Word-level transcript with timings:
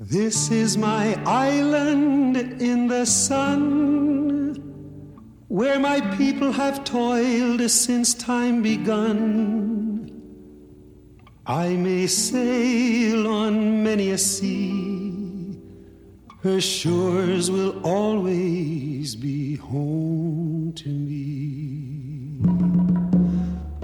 This 0.00 0.52
is 0.52 0.78
my 0.78 1.20
island 1.26 2.36
in 2.36 2.86
the 2.86 3.04
sun, 3.04 4.54
where 5.48 5.80
my 5.80 6.00
people 6.16 6.52
have 6.52 6.84
toiled 6.84 7.68
since 7.68 8.14
time 8.14 8.62
begun. 8.62 10.08
I 11.44 11.70
may 11.70 12.06
sail 12.06 13.26
on 13.26 13.82
many 13.82 14.10
a 14.10 14.18
sea, 14.18 15.58
her 16.44 16.60
shores 16.60 17.50
will 17.50 17.84
always 17.84 19.16
be 19.16 19.56
home 19.56 20.74
to 20.76 20.90
me. 20.90 22.38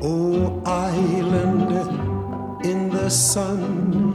Oh, 0.00 0.62
island 0.64 2.64
in 2.64 2.90
the 2.90 3.10
sun 3.10 4.13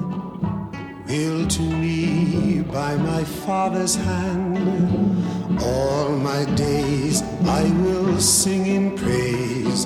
Built 1.09 1.49
to 1.57 1.63
me 1.63 2.61
by 2.61 2.95
my 2.95 3.23
father's 3.23 3.95
hand. 3.95 5.59
All 5.59 6.09
my 6.09 6.45
days 6.53 7.23
I 7.47 7.63
will 7.81 8.19
sing 8.19 8.67
in 8.67 8.95
praise 8.95 9.85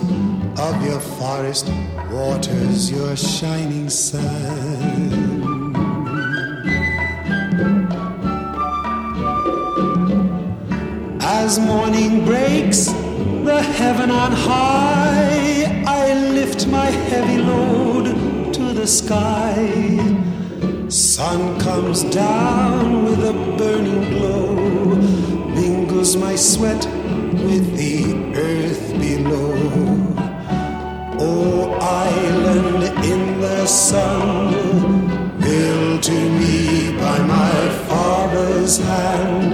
of 0.59 0.85
your 0.85 0.99
forest 0.99 1.71
waters, 2.11 2.91
your 2.91 3.15
shining 3.15 3.89
sun. 3.89 4.25
As 11.21 11.57
morning 11.57 12.25
breaks, 12.25 12.87
the 13.47 13.61
heaven 13.61 14.11
on 14.11 14.33
high, 14.33 15.85
I 15.87 16.13
lift 16.33 16.67
my 16.67 16.87
heavy 16.87 17.37
load 17.37 18.53
to 18.55 18.73
the 18.73 18.85
sky 18.85 20.19
Sun 20.93 21.59
comes 21.59 22.03
down 22.03 23.05
with 23.05 23.25
a 23.25 23.33
burning 23.57 24.11
glow, 24.11 24.53
mingles 25.55 26.15
my 26.15 26.35
sweat 26.35 26.85
with 27.33 27.75
the 27.75 28.13
earth 28.35 28.91
below. 28.99 29.55
Oh, 31.19 31.71
island 31.81 32.83
in 33.03 33.41
the 33.41 33.65
sun, 33.65 35.39
built 35.39 36.03
to 36.03 36.11
me 36.11 36.95
by 36.99 37.17
my 37.25 37.69
father's 37.89 38.77
hand. 38.77 39.51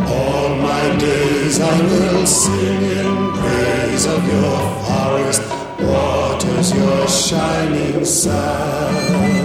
All 0.00 0.56
my 0.56 0.96
days 0.96 1.60
I 1.60 1.80
will 1.82 2.26
sing 2.26 2.82
in 2.82 3.32
praise 3.34 4.06
of 4.06 4.26
your 4.26 4.58
forest 4.88 5.42
waters, 5.78 6.74
your 6.74 7.06
shining 7.06 8.04
sun. 8.04 9.37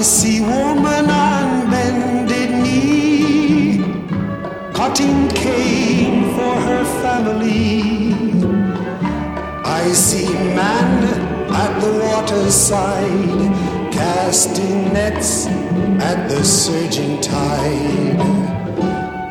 I 0.00 0.02
see 0.02 0.40
woman 0.40 1.10
on 1.10 1.70
bended 1.70 2.50
knee, 2.62 3.84
cutting 4.72 5.28
cane 5.28 6.24
for 6.34 6.54
her 6.68 6.84
family. 7.02 8.14
I 9.62 9.92
see 9.92 10.32
man 10.56 11.04
at 11.52 11.80
the 11.80 11.92
waterside, 12.02 13.92
casting 13.92 14.90
nets 14.94 15.46
at 16.08 16.30
the 16.30 16.44
surging 16.44 17.20
tide. 17.20 18.16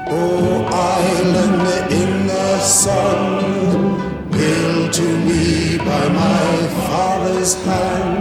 Oh, 0.07 0.69
island 0.71 1.91
in 1.91 2.27
the 2.27 2.59
sun, 2.59 4.29
built 4.29 4.93
to 4.93 5.17
me 5.25 5.79
by 5.79 6.09
my 6.09 6.67
father's 6.85 7.55
hand 7.63 8.18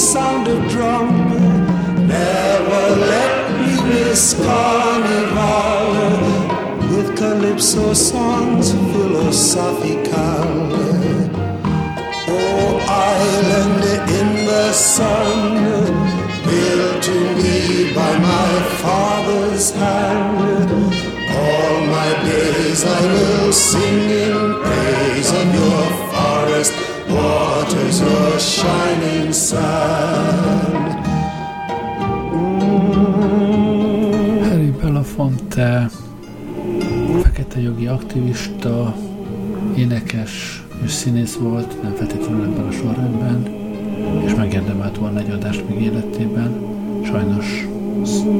sound 0.00 0.48
of 0.48 0.66
drum. 0.70 1.08
Never 2.08 2.96
let 2.96 3.60
me 3.60 3.72
miss 3.90 4.34
carnival 4.34 5.92
with 6.90 7.16
calypso 7.18 7.92
songs 7.92 8.72
philosophical. 8.92 10.48
Oh, 12.32 12.70
island 12.88 13.84
in 14.18 14.46
the 14.46 14.72
sun, 14.72 15.64
built 16.48 17.02
to 17.02 17.18
me 17.36 17.92
by 17.92 18.12
my 18.18 18.52
father's 18.82 19.70
hand. 19.70 20.70
All 21.42 21.76
my 21.96 22.10
days 22.24 22.84
I 22.86 23.00
will 23.12 23.52
sing 23.52 24.10
in 24.24 24.54
praise 24.62 25.30
of 25.30 25.46
your 25.54 25.84
forest 26.10 26.99
waters, 27.72 28.00
your 28.00 28.38
shining 28.38 29.32
sun. 29.32 29.60
Harry 34.48 34.70
Belafonte 34.70 35.90
fekete 37.22 37.60
jogi 37.60 37.86
aktivista, 37.86 38.96
énekes 39.76 40.64
és 40.84 40.90
színész 40.90 41.34
volt, 41.34 41.82
nem 41.82 41.94
feltétlenül 41.94 42.44
ebben 42.44 42.66
a 42.66 42.72
sorrendben, 42.72 43.46
és 44.24 44.34
megérdemelt 44.34 44.96
volna 44.96 45.18
egy 45.18 45.30
adást 45.30 45.68
még 45.68 45.82
életében. 45.82 46.68
Sajnos 47.04 47.68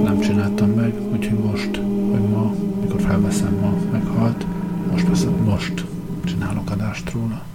nem 0.04 0.20
csináltam 0.20 0.70
meg, 0.70 0.94
úgyhogy 1.12 1.38
most, 1.38 1.80
vagy 2.10 2.28
ma, 2.28 2.54
mikor 2.80 3.00
felveszem 3.00 3.58
ma, 3.60 3.72
meghalt, 3.92 4.46
most, 4.90 5.08
veszem, 5.08 5.32
most 5.44 5.84
csinálok 6.24 6.70
adást 6.70 7.10
róla. 7.12 7.49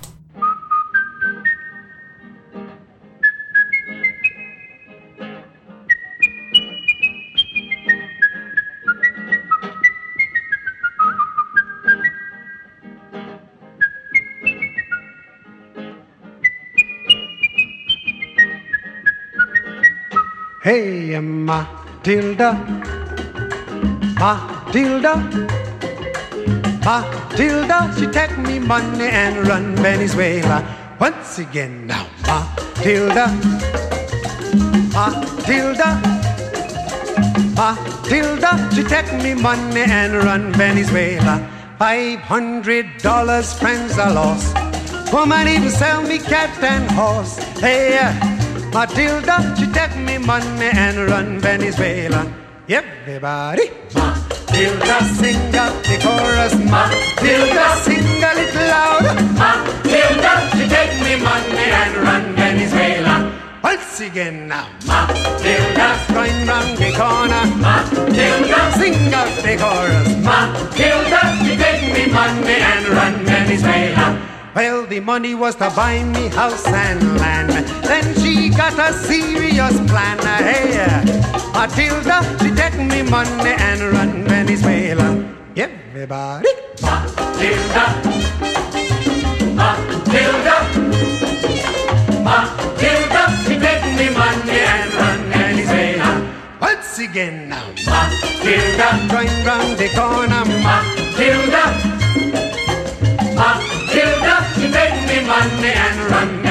Hey, 20.66 21.20
Matilda, 21.20 22.58
Matilda, 24.18 25.14
Matilda, 26.84 27.94
she 27.96 28.08
take 28.08 28.36
me 28.40 28.58
money 28.58 29.06
and 29.06 29.48
run 29.48 29.76
Venezuela. 29.76 30.66
Once 31.00 31.38
again 31.38 31.86
now, 31.86 32.08
Matilda, 32.26 33.28
Matilda, 34.90 36.02
Matilda, 37.54 38.70
she 38.74 38.82
take 38.86 39.14
me 39.22 39.36
money 39.36 39.82
and 39.82 40.16
run 40.16 40.52
Venezuela. 40.54 41.48
Five 41.78 42.22
hundred 42.22 42.88
dollars, 43.04 43.54
friends 43.54 44.00
are 44.00 44.12
lost. 44.12 44.58
Woman 45.14 45.48
even 45.48 45.70
sell 45.70 46.02
me 46.02 46.18
cat 46.18 46.58
and 46.64 46.90
horse. 46.90 47.38
Hey. 47.62 48.35
Matilda, 48.76 49.56
she 49.58 49.68
take 49.72 49.96
me 49.96 50.18
money 50.18 50.68
and 50.76 51.10
run 51.10 51.40
Venezuela. 51.40 52.28
Everybody, 52.68 53.72
Matilda, 53.96 54.98
sing 55.16 55.56
out 55.56 55.82
the 55.88 55.96
chorus. 56.04 56.54
Matilda, 56.60 57.66
sing 57.88 58.20
a 58.20 58.32
little 58.36 58.68
louder. 58.76 59.16
Matilda, 59.40 60.34
she 60.52 60.68
take 60.68 60.96
me 61.06 61.16
money 61.24 61.68
and 61.82 61.96
run 62.04 62.36
Venezuela. 62.36 63.32
Once 63.64 64.02
again 64.02 64.50
now, 64.50 64.68
Matilda, 64.86 65.88
going 66.12 66.46
round 66.46 66.78
the 66.78 66.92
corner. 67.00 67.44
Matilda, 67.56 68.60
sing 68.76 69.14
out 69.14 69.32
the 69.40 69.56
chorus. 69.56 70.08
Matilda, 70.20 71.22
she 71.46 71.56
take 71.56 71.84
me 71.96 72.12
money 72.12 72.60
and 72.60 72.88
run 72.90 73.14
Venezuela. 73.24 74.20
Well, 74.54 74.86
the 74.86 75.00
money 75.00 75.34
was 75.34 75.56
to 75.56 75.70
buy 75.76 76.04
me 76.04 76.28
house 76.28 76.66
and 76.68 77.18
land. 77.20 77.52
Then 77.84 78.06
she 78.22 78.35
got 78.58 78.78
a 78.80 78.94
serious 78.94 79.76
plan. 79.90 80.20
ahead. 80.20 81.06
Matilda, 81.54 82.18
she 82.40 82.52
take 82.52 82.78
me 82.78 83.02
money 83.04 83.52
and 83.58 83.82
run 83.94 84.24
Venezuela. 84.26 85.08
Everybody. 85.56 86.50
Matilda. 86.82 87.86
Matilda. 89.60 90.58
Matilda, 92.28 93.24
she 93.44 93.56
take 93.60 93.86
me 93.98 94.08
money 94.16 94.60
and 94.74 94.94
run 94.94 95.20
Venezuela. 95.32 96.12
Once 96.62 97.00
again 97.00 97.50
now. 97.50 97.66
Matilda, 97.88 98.90
going 99.12 99.46
round 99.46 99.78
the 99.78 99.90
corner. 99.96 100.44
Matilda, 100.66 101.64
Matilda, 103.40 104.36
she 104.56 104.72
take 104.72 105.00
me 105.10 105.28
money 105.28 105.72
and 105.86 106.00
run 106.12 106.28
Venezuela. 106.28 106.45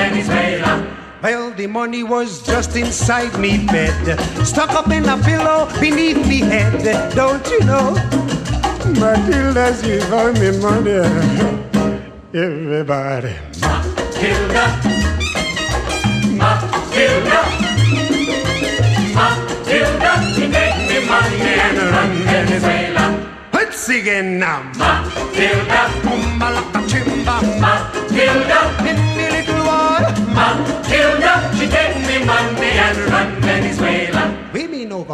Well, 1.24 1.52
the 1.52 1.66
money 1.66 2.02
was 2.02 2.42
just 2.42 2.76
inside 2.76 3.38
me 3.40 3.64
bed, 3.64 4.20
stuck 4.44 4.72
up 4.72 4.90
in 4.90 5.08
a 5.08 5.16
pillow 5.16 5.70
beneath 5.80 6.20
me 6.28 6.40
head. 6.40 6.84
Don't 7.14 7.48
you 7.48 7.60
know? 7.60 7.94
Matilda, 9.00 9.72
she 9.80 10.00
found 10.00 10.38
me 10.38 10.50
money. 10.60 11.00
Everybody. 12.34 13.32
Matilda, 13.56 14.64
Matilda, 16.36 17.40
Matilda, 19.16 20.12
she 20.34 20.44
take 20.52 20.78
me 20.90 20.98
money 21.08 21.40
and 21.64 21.78
run 21.88 22.12
Venezuela. 22.28 23.04
Let's 23.54 23.88
again 23.88 24.38
now. 24.38 24.60
Matilda, 24.76 25.88
Umbalaka 26.04 26.80
Chimba, 26.84 27.13
Matilda, 27.13 27.13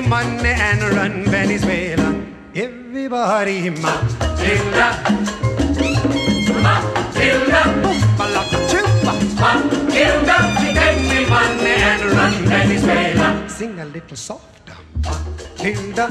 me 0.00 0.08
money 0.08 0.48
and 0.48 0.82
run 0.94 1.24
Venezuela. 1.24 2.14
Everybody, 2.54 3.70
Matilda. 3.70 4.88
Matilda. 6.64 7.62
Matilda, 9.40 10.36
take 10.74 11.02
me 11.10 11.26
money 11.28 11.74
and 11.90 12.02
run 12.12 12.34
Venezuela. 12.48 13.48
Sing 13.48 13.78
a 13.80 13.84
little 13.84 14.16
softer. 14.16 14.76
Matilda. 15.04 16.08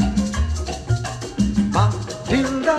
Matilda. 1.73 2.77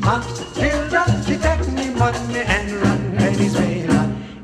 Matilda, 0.00 1.02
she 1.24 1.36
take 1.36 1.68
me 1.72 1.90
money 1.94 2.40
and 2.40 2.72
run 2.82 3.02
Venezuela. 3.18 4.00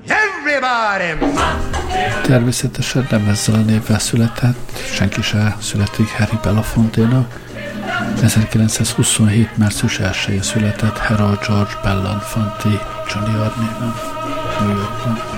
Everybody, 0.08 1.14
Matilda. 1.14 1.65
Természetesen 2.22 3.06
nem 3.10 3.28
ezzel 3.28 3.54
a 3.54 3.58
névvel 3.58 3.98
született, 3.98 4.82
senki 4.94 5.22
se 5.22 5.56
születik 5.60 6.08
Harry 6.08 6.38
Belafonténak. 6.42 7.44
1927. 8.22 9.56
március 9.56 10.00
1-én 10.02 10.42
született 10.42 10.98
Harold 10.98 11.38
George 11.46 11.72
Belafonte 11.82 12.68
Jr. 13.08 13.52
néven 13.56 13.94
New 14.60 14.76
Yorkban. 14.76 15.36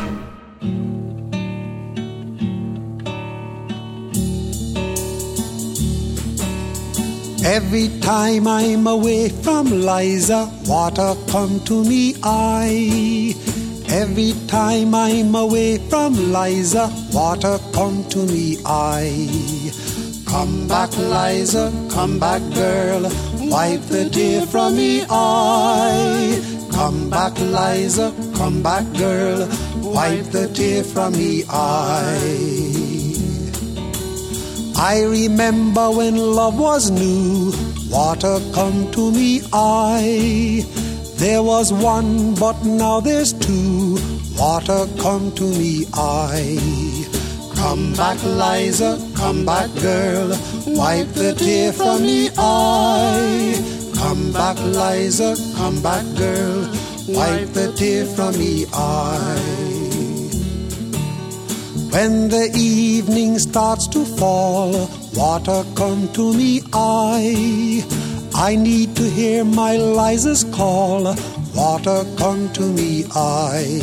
Every 7.44 7.88
time 8.00 8.46
I'm 8.46 8.86
away 8.86 9.30
from 9.30 9.66
Liza, 9.70 10.50
water 10.66 11.14
come 11.30 11.58
to 11.64 11.82
me 11.84 12.14
eye. 12.22 13.34
Every 13.90 14.34
time 14.48 14.94
I'm 14.94 15.34
away 15.34 15.78
from 15.78 16.12
Liza, 16.32 16.92
water 17.12 17.58
come 17.72 18.04
to 18.10 18.18
me 18.18 18.58
eye. 18.66 19.72
Come 20.26 20.68
back, 20.68 20.94
Liza, 20.98 21.72
come 21.90 22.18
back, 22.18 22.42
girl, 22.52 23.10
wipe 23.50 23.80
the 23.82 24.10
tear 24.10 24.44
from 24.44 24.76
me 24.76 25.04
eye. 25.08 26.38
Come 26.70 27.08
back, 27.08 27.32
Liza, 27.40 28.12
come 28.36 28.62
back, 28.62 28.84
girl, 28.98 29.48
wipe 29.80 30.26
the 30.26 30.48
tear 30.48 30.84
from 30.84 31.14
me 31.14 31.44
eye. 31.48 33.14
I 34.76 35.02
remember 35.02 35.90
when 35.90 36.18
love 36.18 36.58
was 36.58 36.90
new, 36.90 37.52
water 37.90 38.38
come 38.52 38.90
to 38.92 39.10
me 39.10 39.40
eye. 39.50 40.62
There 41.18 41.42
was 41.42 41.72
one, 41.72 42.36
but 42.36 42.64
now 42.64 43.00
there's 43.00 43.32
two, 43.32 43.98
water 44.38 44.86
come 45.00 45.32
to 45.32 45.42
me 45.42 45.84
eye. 45.92 47.04
Come 47.56 47.92
back, 47.94 48.22
Liza, 48.22 49.04
come 49.16 49.44
back, 49.44 49.68
girl, 49.82 50.28
wipe 50.64 51.08
the 51.14 51.34
tear 51.34 51.72
from 51.72 52.02
me 52.02 52.30
eye. 52.38 53.90
Come 53.96 54.32
back, 54.32 54.58
Liza, 54.60 55.34
come 55.56 55.82
back, 55.82 56.06
girl, 56.16 56.60
wipe 57.08 57.48
the 57.48 57.72
tear 57.76 58.06
from 58.06 58.38
me 58.38 58.66
eye. 58.72 59.68
When 61.90 62.28
the 62.28 62.48
evening 62.54 63.40
starts 63.40 63.88
to 63.88 64.04
fall, 64.04 64.88
water 65.16 65.64
come 65.74 66.12
to 66.12 66.32
me 66.32 66.62
eye. 66.72 67.84
I 68.34 68.54
need 68.56 68.94
to 68.96 69.02
hear 69.02 69.44
my 69.44 69.76
Liza's 69.76 70.44
call, 70.44 71.14
water 71.54 72.04
come 72.16 72.52
to 72.52 72.62
me 72.62 73.04
I. 73.14 73.80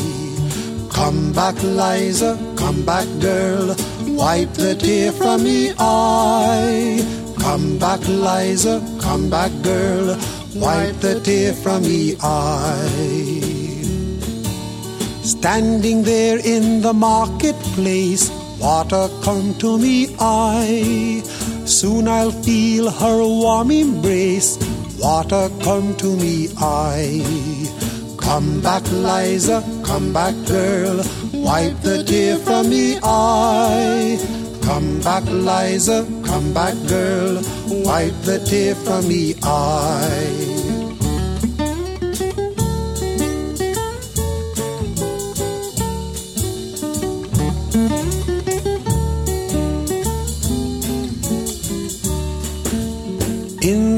Come 0.92 1.34
back, 1.34 1.56
Liza, 1.62 2.38
come 2.56 2.86
back, 2.86 3.08
girl, 3.20 3.76
wipe 4.08 4.54
the 4.54 4.76
tear 4.76 5.12
from 5.12 5.44
me 5.44 5.74
eye. 5.78 7.04
Come 7.40 7.78
back, 7.78 8.00
Liza, 8.08 8.82
come 9.02 9.30
back, 9.30 9.52
girl, 9.62 10.18
wipe 10.56 10.96
the 11.02 11.20
tear 11.20 11.54
from 11.54 11.84
me 11.84 12.16
eye. 12.22 13.42
Standing 15.22 16.04
there 16.04 16.40
in 16.40 16.82
the 16.82 16.94
marketplace, 16.94 18.32
water 18.60 19.10
come 19.22 19.54
to 19.56 19.78
me 19.78 20.16
eye. 20.20 21.22
Soon 21.66 22.08
I'll 22.08 22.32
feel 22.32 22.92
her 22.92 23.24
warm 23.24 23.72
embrace, 23.72 24.58
water 25.00 25.50
come 25.64 25.96
to 25.98 26.16
me 26.16 26.50
I. 26.58 27.22
Come 28.18 28.62
back, 28.62 28.84
Liza, 28.92 29.64
come 29.84 30.14
back, 30.14 30.36
girl, 30.48 30.98
wipe 31.34 31.80
the 31.82 32.04
tear 32.04 32.38
from 32.38 32.70
me 32.70 33.00
eye. 33.02 34.20
Come 34.62 35.00
back, 35.02 35.24
Liza, 35.26 36.08
come 36.24 36.54
back, 36.54 36.76
girl, 36.88 37.42
wipe 37.68 38.20
the 38.22 38.40
tear 38.46 38.76
from 38.76 39.08
me 39.08 39.34
eye. 39.44 40.65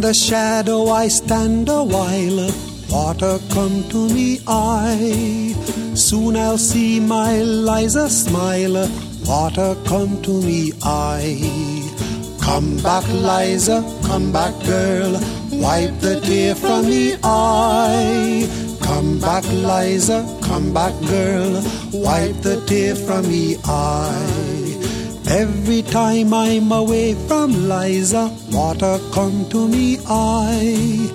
The 0.08 0.14
shadow 0.14 0.88
I 0.88 1.10
stand 1.10 1.68
a 1.68 1.84
while, 1.84 2.50
water 2.90 3.40
come 3.50 3.84
to 3.90 4.08
me 4.08 4.40
eye. 4.48 5.54
Soon 5.96 6.38
I'll 6.38 6.58
see 6.58 7.02
my 7.02 7.42
Liza 7.42 8.10
smile, 8.10 8.88
water 9.26 9.76
come 9.86 10.22
to 10.22 10.42
me 10.42 10.72
eye. 10.82 11.36
Come 12.40 12.78
back, 12.78 13.06
Liza, 13.10 13.84
come 14.06 14.32
back, 14.32 14.54
girl, 14.64 15.12
wipe 15.52 16.00
the 16.00 16.22
tear 16.22 16.56
from 16.56 16.86
me 16.86 17.16
eye. 17.22 18.48
Come 18.82 19.20
back, 19.20 19.44
Liza, 19.52 20.20
come 20.42 20.74
back, 20.74 20.94
girl, 21.02 21.52
wipe 21.92 22.38
the 22.44 22.64
tear 22.66 22.96
from 22.96 23.28
me 23.28 23.58
eye. 23.66 24.57
Every 25.30 25.82
time 25.82 26.34
I'm 26.34 26.72
away 26.72 27.14
from 27.28 27.68
Liza, 27.68 28.32
water 28.52 28.98
come 29.12 29.46
to 29.50 29.68
me 29.68 29.98
eye. 30.08 31.10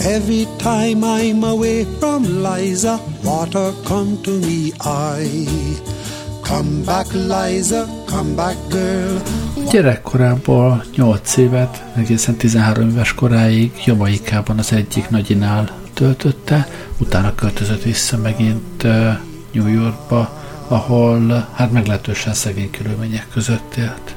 Every 0.00 0.46
time 0.58 1.04
I'm 1.04 1.44
away 1.44 1.84
from 1.98 2.42
Liza, 2.42 2.98
water 3.22 3.72
come 3.84 4.20
to 4.22 4.30
me 4.30 4.72
eye. 4.80 5.46
Come 6.42 6.82
back, 6.84 7.06
Liza, 7.12 7.86
come 8.06 8.34
back, 8.34 8.56
girl. 8.68 9.22
Gyerekkorából 9.70 10.84
8 10.96 11.36
évet, 11.36 11.84
egészen 11.96 12.36
13 12.36 12.88
éves 12.88 13.14
koráig 13.14 13.82
Jamaikában 13.84 14.58
az 14.58 14.72
egyik 14.72 15.08
nagyinál 15.08 15.70
töltötte, 15.92 16.68
utána 16.98 17.34
költözött 17.34 17.82
vissza 17.82 18.16
megint 18.16 18.82
New 19.52 19.68
Yorkba, 19.68 20.42
ahol 20.68 21.48
hát 21.52 21.72
meglehetősen 21.72 22.34
szegény 22.34 22.70
körülmények 22.70 23.28
között 23.32 23.74
élt. 23.76 24.16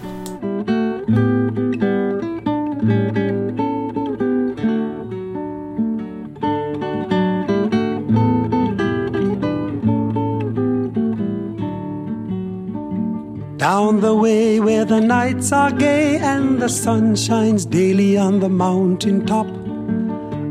Down 13.57 13.99
the 13.99 14.13
way 14.13 14.59
where 14.59 14.85
the 14.85 14.99
nights 14.99 15.51
are 15.51 15.71
gay 15.71 16.17
and 16.17 16.59
the 16.59 16.67
sun 16.67 17.15
shines 17.15 17.65
daily 17.65 18.17
on 18.17 18.39
the 18.39 18.49
mountain 18.49 19.25
top. 19.25 19.66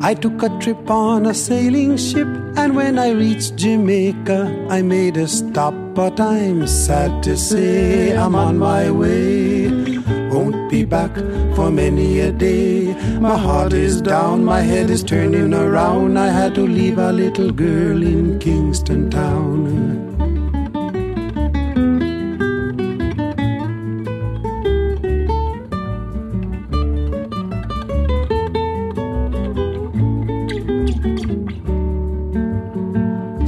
I 0.06 0.14
took 0.14 0.40
a 0.44 0.48
trip 0.60 0.88
on 0.88 1.26
a 1.26 1.34
sailing 1.34 1.96
ship, 1.96 2.28
and 2.56 2.76
when 2.76 2.96
I 2.96 3.10
reached 3.10 3.56
Jamaica, 3.56 4.68
I 4.70 4.80
made 4.80 5.16
a 5.16 5.26
stop. 5.26 5.75
But 5.96 6.20
I'm 6.20 6.68
sad 6.68 7.25
to 7.25 7.36
say 7.36 8.16
I'm 8.16 8.36
on 8.36 8.56
my 8.56 8.88
way. 8.88 9.68
Won't 10.30 10.70
be 10.70 10.84
back 10.84 11.12
for 11.56 11.72
many 11.72 12.20
a 12.20 12.30
day. 12.30 12.94
My 13.18 13.36
heart 13.36 13.72
is 13.72 14.00
down, 14.00 14.44
my 14.44 14.60
head 14.60 14.90
is 14.90 15.02
turning 15.02 15.52
around. 15.52 16.16
I 16.16 16.28
had 16.28 16.54
to 16.54 16.60
leave 16.60 16.98
a 16.98 17.10
little 17.10 17.50
girl 17.50 18.00
in 18.00 18.38
Kingston 18.38 19.10
Town. 19.10 20.15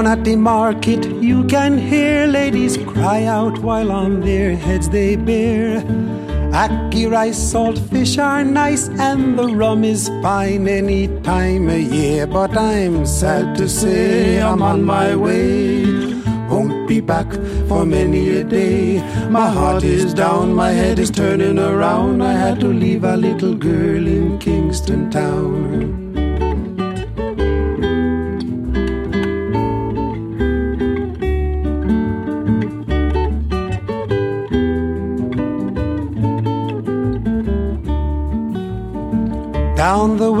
Down 0.00 0.18
at 0.18 0.24
the 0.24 0.34
market, 0.34 1.04
you 1.20 1.44
can 1.44 1.76
hear 1.76 2.26
ladies 2.26 2.78
cry 2.78 3.24
out 3.24 3.58
while 3.58 3.92
on 3.92 4.22
their 4.22 4.56
heads 4.56 4.88
they 4.88 5.14
bear. 5.14 5.82
Ackee 6.62 7.10
rice, 7.10 7.36
salt 7.36 7.78
fish 7.78 8.16
are 8.16 8.42
nice, 8.42 8.88
and 8.88 9.38
the 9.38 9.48
rum 9.48 9.84
is 9.84 10.08
fine 10.22 10.66
any 10.68 11.08
time 11.20 11.68
of 11.68 11.80
year. 11.80 12.26
But 12.26 12.56
I'm 12.56 13.04
sad 13.04 13.58
to 13.58 13.68
say 13.68 14.40
I'm 14.40 14.62
on 14.62 14.84
my 14.84 15.14
way. 15.14 15.84
Won't 16.48 16.88
be 16.88 17.00
back 17.00 17.30
for 17.68 17.84
many 17.84 18.30
a 18.38 18.42
day. 18.42 19.02
My 19.28 19.50
heart 19.50 19.84
is 19.84 20.14
down, 20.14 20.54
my 20.54 20.70
head 20.70 20.98
is 20.98 21.10
turning 21.10 21.58
around. 21.58 22.22
I 22.22 22.32
had 22.32 22.58
to 22.60 22.68
leave 22.68 23.04
a 23.04 23.18
little 23.18 23.54
girl 23.54 24.06
in 24.06 24.38
Kingston 24.38 25.10
Town. 25.10 25.99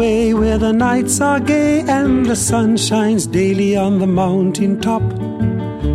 Down 0.00 0.06
the 0.06 0.14
way 0.14 0.34
where 0.34 0.58
the 0.58 0.72
nights 0.72 1.20
are 1.20 1.40
gay 1.40 1.80
and 1.80 2.24
the 2.24 2.34
sun 2.36 2.78
shines 2.78 3.26
daily 3.26 3.76
on 3.76 3.98
the 3.98 4.06
mountain 4.06 4.80
top. 4.80 5.02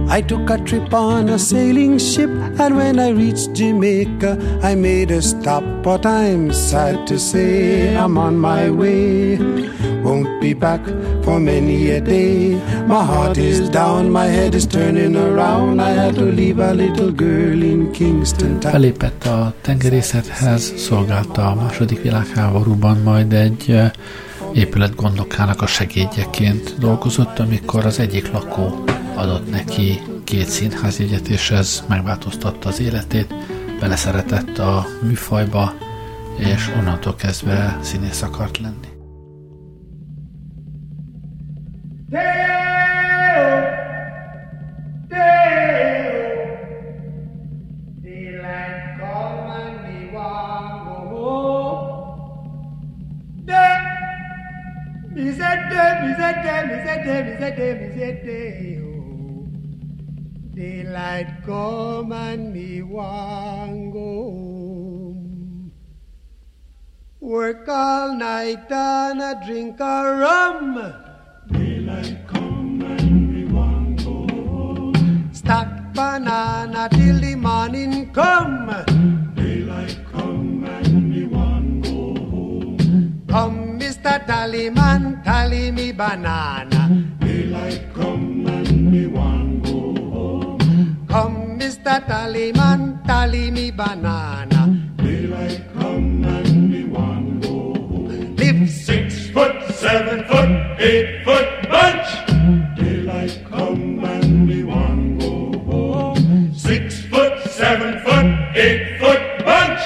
I 0.08 0.22
took 0.22 0.48
a 0.52 0.60
trip 0.60 0.94
on 0.94 1.30
a 1.30 1.40
sailing 1.40 1.98
ship, 1.98 2.30
and 2.60 2.78
when 2.78 3.00
I 3.00 3.10
reached 3.10 3.54
Jamaica, 3.54 4.60
I 4.62 4.76
made 4.76 5.10
a 5.10 5.22
stop. 5.22 5.64
But 5.82 6.06
I'm 6.06 6.54
sad 6.54 7.08
to 7.08 7.18
say 7.18 7.98
I'm 7.98 8.18
on 8.18 8.38
my 8.38 8.70
way. 8.70 9.38
Won't 10.06 10.40
be 10.40 10.54
back 10.54 10.86
for 11.24 11.40
many 11.40 11.90
a 11.90 12.00
day. 12.00 12.54
My 12.88 13.04
heart 13.04 13.38
is 13.38 13.70
down, 13.70 14.12
my 14.12 14.26
head 14.26 14.54
is 14.54 14.68
turning 14.68 15.16
around. 15.16 15.82
I 15.82 15.90
had 15.90 16.14
to 16.16 16.22
leave 16.22 16.60
a 16.60 16.74
little 16.74 17.12
girl 17.12 17.64
in 17.64 17.92
Kingston 17.92 18.60
town. 18.60 18.72
Felépett 18.72 19.26
a 19.26 19.54
tengerészethez, 19.62 20.74
szolgálta 20.78 21.48
a 21.48 21.56
második 21.56 22.02
világháborúban, 22.02 22.98
majd 22.98 23.34
egy 23.34 23.82
épület 24.54 24.94
a 25.58 25.68
segédjeként 25.68 26.76
dolgozott, 26.80 27.40
amikor 27.40 27.86
az 27.86 28.00
egyik 28.00 28.32
lakó 28.32 28.84
adott 29.16 29.52
neki 29.52 30.02
két 30.24 30.48
színházjegyet, 30.48 31.28
és 31.28 31.52
ez 31.52 31.84
megváltoztatta 31.88 32.70
az 32.70 32.80
életét, 32.80 33.34
beleszeretett 33.80 34.58
a 34.58 34.86
műfajba, 35.02 35.74
és 36.38 36.72
onnantól 36.80 37.16
kezdve 37.16 37.80
színész 37.82 38.22
akart 38.22 38.58
lenni. 38.58 38.95
Daylight 61.16 61.46
come 61.46 62.12
and 62.12 62.54
me 62.54 62.82
want 62.82 63.94
go 63.94 64.00
home. 64.00 65.72
Work 67.22 67.70
all 67.70 68.18
night 68.18 68.70
and 68.70 69.22
a 69.22 69.42
drink 69.46 69.80
a 69.80 70.12
rum. 70.20 70.76
Daylight 71.50 72.28
come 72.28 72.82
and 72.82 73.32
me 73.32 73.46
want 73.46 74.04
go 74.04 74.28
home. 74.28 75.30
Stack 75.32 75.94
banana 75.94 76.90
till 76.92 77.22
the 77.22 77.36
morning 77.36 78.12
come. 78.12 78.68
Daylight 79.36 79.98
come 80.12 80.66
and 80.66 81.10
me 81.10 81.24
want 81.28 81.84
go 81.86 82.14
home. 82.30 83.24
Come, 83.30 83.80
Mr. 83.80 84.20
Tallyman, 84.28 85.24
tally 85.24 85.72
me 85.72 85.94
banana. 85.94 87.08
Daylight 87.22 87.94
Mr. 91.66 91.98
Tallyman, 92.06 93.04
tally 93.08 93.50
me 93.50 93.72
banana. 93.72 94.62
Daylight 94.98 95.66
come 95.74 96.24
and 96.24 96.70
me 96.70 96.84
want 96.86 97.42
go 97.42 97.74
home. 97.74 98.36
Live 98.36 98.70
Six 98.70 99.30
foot, 99.34 99.56
seven 99.74 100.24
foot, 100.30 100.52
eight 100.80 101.26
foot 101.26 101.50
bunch. 101.74 102.10
Daylight 102.78 103.42
come 103.50 104.06
and 104.06 104.48
me 104.48 104.62
want 104.62 105.20
go 105.20 105.58
home. 105.66 106.54
Six 106.54 107.02
foot, 107.10 107.34
seven 107.50 107.98
foot, 108.06 108.28
eight 108.56 109.00
foot 109.00 109.24
bunch. 109.44 109.84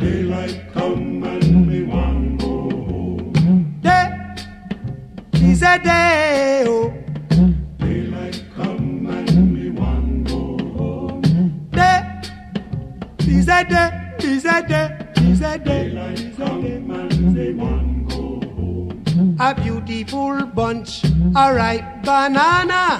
Daylight 0.00 0.62
come 0.72 1.24
and 1.24 1.66
me 1.68 1.82
want 1.82 2.40
go 2.40 2.70
home. 2.88 3.80
day 3.82 4.08
is 5.42 5.60
a 5.62 5.78
day. 5.78 6.31
A 14.52 14.62
day, 14.68 14.88
day, 15.38 15.58
day. 15.58 16.32
A 19.40 19.54
beautiful 19.54 20.46
bunch, 20.46 21.04
a 21.04 21.54
ripe 21.54 22.02
banana. 22.04 22.98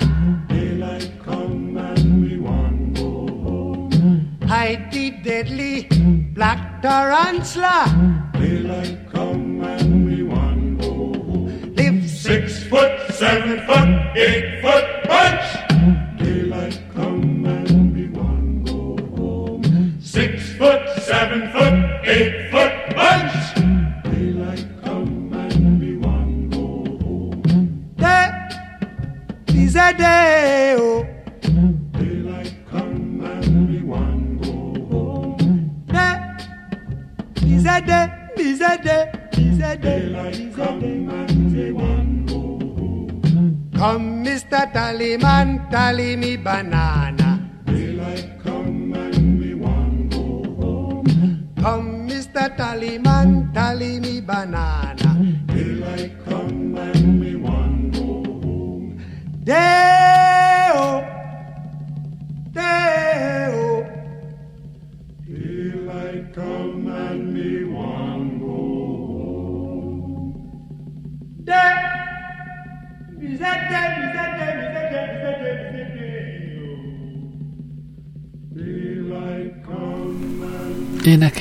Daylight 0.49 1.13
come 1.25 1.77
and 1.77 2.23
we 2.25 2.39
want 2.39 2.95
go 2.97 3.27
home. 3.45 4.39
Hide 4.47 4.91
the 4.93 5.11
deadly 5.23 5.89
black 6.35 6.83
tarantula. 6.83 8.31
Daylight 8.33 9.13
come 9.13 9.63
and 9.63 10.07
we 10.07 10.23
want 10.23 10.81
go 10.81 11.13
home. 11.13 11.75
Live 11.77 12.09
Six 12.09 12.65
foot, 12.65 13.13
seven 13.13 13.61
foot, 13.67 14.17
eight 14.17 14.63
foot 14.63 14.87
bunch. 15.07 15.62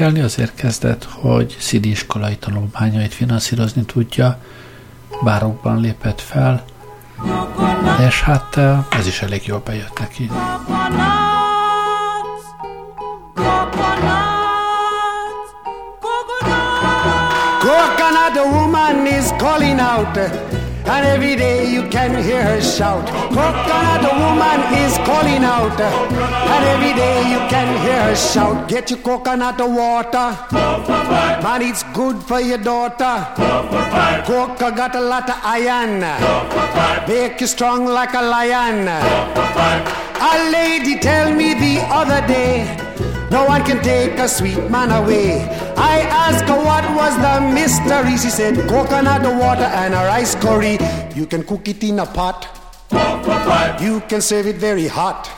And 0.01 0.09
Énekelni 0.09 0.33
azért 0.33 0.55
kezdett, 0.55 1.03
hogy 1.03 1.55
szídi 1.59 1.89
iskolai 1.89 2.37
tanulmányait 2.37 3.13
finanszírozni 3.13 3.85
tudja, 3.85 4.41
bárokban 5.23 5.79
lépett 5.79 6.21
fel, 6.21 6.63
és 8.07 8.21
hát 8.21 8.57
eh, 8.57 8.79
ez 8.89 9.07
is 9.07 9.21
elég 9.21 9.45
jól 9.45 9.61
bejött 9.65 9.99
neki. 9.99 10.29
Coconut 17.59 18.53
woman 18.53 19.05
is 19.05 19.25
calling 19.37 19.79
out, 19.79 20.60
and 20.93 21.05
every 21.05 21.35
day 21.35 21.71
you 21.71 21.83
can 21.89 22.11
hear 22.23 22.43
her 22.43 22.61
shout. 22.61 23.05
Coconut 23.35 24.03
woman 24.21 24.59
is 24.83 24.93
calling 25.09 25.43
out, 25.43 25.79
and 25.79 26.63
every 26.73 26.93
day 26.93 27.17
you 27.31 27.39
can 27.53 27.69
hear 27.83 28.01
her 28.03 28.15
shout. 28.15 28.67
Get 28.67 28.89
your 28.91 28.99
coconut 28.99 29.59
water, 29.59 30.27
man, 31.43 31.61
it's 31.61 31.83
good 31.93 32.17
for 32.23 32.41
your 32.41 32.57
daughter. 32.57 33.15
Coca 34.25 34.71
got 34.71 34.95
a 34.95 35.01
lot 35.01 35.29
of 35.29 35.37
iron, 35.43 36.01
make 37.07 37.39
you 37.39 37.47
strong 37.47 37.85
like 37.85 38.13
a 38.13 38.21
lion. 38.21 38.87
A 38.87 40.51
lady 40.51 40.99
tell 40.99 41.33
me 41.33 41.53
the 41.53 41.81
other 41.89 42.21
day. 42.27 42.90
No 43.31 43.45
one 43.45 43.63
can 43.63 43.81
take 43.81 44.19
a 44.19 44.27
sweet 44.27 44.69
man 44.69 44.91
away. 44.91 45.41
I 45.77 46.01
asked 46.01 46.45
her 46.51 46.59
what 46.69 46.83
was 46.99 47.15
the 47.25 47.39
mystery. 47.53 48.17
She 48.17 48.29
said 48.29 48.55
coconut 48.67 49.23
water 49.39 49.69
and 49.81 49.93
a 49.93 50.03
rice 50.05 50.35
curry. 50.35 50.77
You 51.15 51.25
can 51.25 51.43
cook 51.43 51.65
it 51.69 51.81
in 51.81 51.99
a 51.99 52.05
pot. 52.05 52.47
You 53.81 54.01
can 54.09 54.19
serve 54.19 54.47
it 54.47 54.57
very 54.57 54.87
hot. 54.87 55.29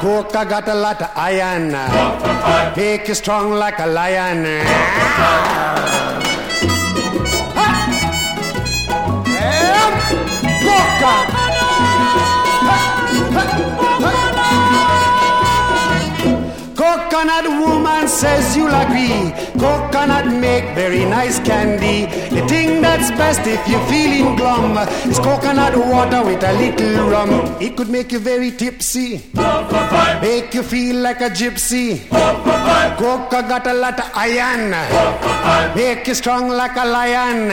Coca 0.00 0.46
got 0.46 0.68
a 0.68 0.74
lot 0.74 1.02
of 1.02 1.10
iron. 1.16 1.72
Make 2.76 3.08
you 3.08 3.14
strong 3.14 3.52
like 3.52 3.78
a 3.78 3.86
lion. 3.86 5.69
Says 18.20 18.54
you'll 18.54 18.74
agree. 18.74 19.32
Coconut 19.58 20.26
make 20.26 20.64
very 20.74 21.06
nice 21.06 21.38
candy. 21.40 22.04
The 22.34 22.46
thing 22.46 22.82
that's 22.82 23.10
best 23.12 23.40
if 23.46 23.66
you're 23.66 23.86
feeling 23.86 24.36
glum 24.36 24.76
is 25.08 25.18
coconut 25.18 25.74
water 25.74 26.22
with 26.22 26.42
a 26.44 26.52
little 26.52 27.08
rum. 27.08 27.30
It 27.62 27.78
could 27.78 27.88
make 27.88 28.12
you 28.12 28.18
very 28.18 28.50
tipsy, 28.50 29.22
make 30.20 30.52
you 30.52 30.62
feel 30.62 30.96
like 30.96 31.22
a 31.22 31.30
gypsy. 31.30 32.06
Coca 32.98 33.40
got 33.48 33.66
a 33.66 33.72
lot 33.72 33.98
of 33.98 34.10
iron, 34.14 34.70
make 35.74 36.06
you 36.06 36.14
strong 36.14 36.48
like 36.48 36.76
a 36.76 36.84
lion. 36.84 37.48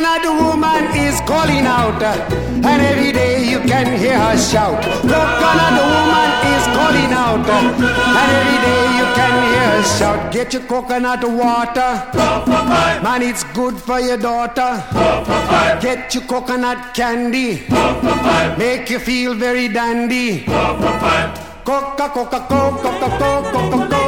gonna 0.00 0.96
is 0.96 1.20
calling 1.22 1.66
out, 1.66 2.02
and 2.02 2.82
every 2.90 3.12
day 3.12 3.44
you 3.50 3.60
can 3.60 3.98
hear 3.98 4.18
her 4.18 4.38
shout. 4.38 4.84
What 5.04 5.28
gonna 5.42 5.68
is 6.54 6.64
calling 6.76 7.12
out, 7.12 7.46
and 8.18 8.30
every 8.38 8.58
day 8.68 8.82
you 8.98 9.06
can 9.18 9.34
hear 9.50 9.68
her 9.74 9.82
shout. 9.82 10.32
Get 10.32 10.52
your 10.54 10.62
coconut 10.62 11.24
water, 11.24 11.92
man, 13.02 13.22
it's 13.22 13.44
good 13.52 13.76
for 13.76 14.00
your 14.00 14.16
daughter. 14.16 14.82
Get 15.80 16.14
your 16.14 16.24
coconut 16.24 16.94
candy, 16.94 17.62
make 18.58 18.88
you 18.88 18.98
feel 18.98 19.34
very 19.34 19.68
dandy. 19.68 20.44
Coca, 21.64 22.08
Coca, 22.14 22.40
Coca, 22.48 22.80
Coca, 22.82 23.18
Coca, 23.18 23.70
Coca. 23.70 24.01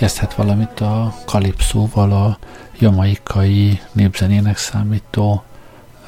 Kezdhet 0.00 0.34
valamit 0.34 0.80
a 0.80 1.14
kalipszóval, 1.24 2.12
a 2.12 2.38
jamaikai 2.78 3.80
népzenének 3.92 4.56
számító 4.56 5.44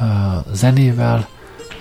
uh, 0.00 0.07
zenével, 0.52 1.28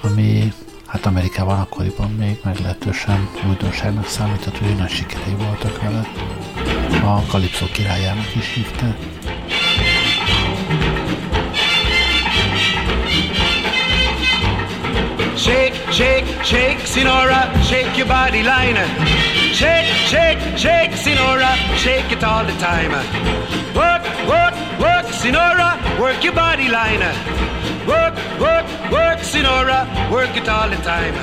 ami 0.01 0.53
hát 0.85 1.05
Amerikában 1.05 1.59
akkoriban 1.59 2.11
még 2.11 2.39
meglehetősen 2.43 3.29
újdonságnak 3.49 4.05
számított, 4.05 4.57
hogy 4.57 4.75
nagy 4.75 4.89
sikerei 4.89 5.33
voltak 5.33 5.81
vele. 5.81 6.07
A 7.03 7.25
kalipszó 7.25 7.65
királyának 7.65 8.35
is 8.35 8.53
hívták. 8.53 8.97
Shake, 16.01 16.43
shake, 16.43 16.79
Senora, 16.79 17.41
shake 17.63 17.95
your 17.95 18.07
body 18.07 18.41
liner. 18.41 18.87
Shake, 19.53 19.85
shake, 20.09 20.39
shake, 20.57 20.93
Senora, 20.93 21.55
shake 21.77 22.11
it 22.11 22.23
all 22.23 22.43
the 22.43 22.53
time. 22.53 22.91
Work, 23.75 24.03
work, 24.27 24.55
work, 24.79 25.13
Senora, 25.13 25.79
work 26.01 26.23
your 26.23 26.33
body 26.33 26.69
liner. 26.69 27.13
Work, 27.87 28.15
work, 28.39 28.65
work, 28.91 29.19
Senora, 29.19 29.85
work 30.11 30.35
it 30.35 30.49
all 30.49 30.67
the 30.71 30.77
time. 30.77 31.13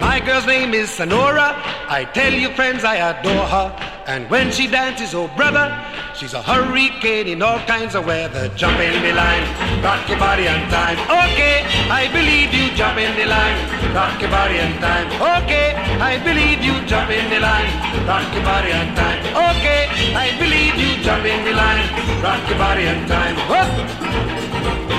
My 0.00 0.20
girl's 0.20 0.44
name 0.46 0.74
is 0.74 0.90
Senora. 0.90 1.56
I 1.88 2.04
tell 2.04 2.34
you, 2.34 2.50
friends, 2.50 2.84
I 2.84 2.96
adore 2.96 3.46
her. 3.46 3.68
And 4.06 4.28
when 4.28 4.52
she 4.52 4.66
dances, 4.66 5.14
oh 5.14 5.28
brother, 5.28 5.66
she's 6.14 6.34
a 6.34 6.42
hurricane 6.42 7.26
in 7.26 7.40
all 7.40 7.58
kinds 7.60 7.94
of 7.94 8.04
weather. 8.04 8.48
Jump 8.50 8.78
in 8.80 9.02
the 9.02 9.14
line, 9.14 9.44
rock 9.84 10.08
your 10.08 10.18
body 10.18 10.48
on 10.48 10.60
time. 10.72 10.96
Okay, 11.04 11.60
I 11.92 12.08
believe 12.08 12.50
you. 12.56 12.72
Jump 12.74 12.96
in 12.98 13.12
the 13.20 13.26
line, 13.28 13.56
rock 13.94 14.16
your 14.20 14.30
body 14.30 14.58
on 14.58 14.72
time. 14.80 15.06
Okay, 15.44 15.76
I 16.00 16.16
believe 16.24 16.64
you. 16.64 16.74
Jump 16.88 17.10
in 17.10 17.28
the 17.28 17.38
line, 17.38 17.70
rock 18.08 18.26
your 18.34 18.42
body 18.42 18.72
on 18.72 18.88
time. 18.96 19.20
Okay, 19.52 19.82
I 20.16 20.32
believe 20.40 20.74
you. 20.80 20.90
Jump 21.04 21.24
in 21.24 21.44
the 21.44 21.52
line, 21.52 21.86
rock 22.24 22.42
your 22.48 22.58
body 22.58 22.88
on 22.88 23.06
time. 23.06 23.36
Whoop. 23.50 23.70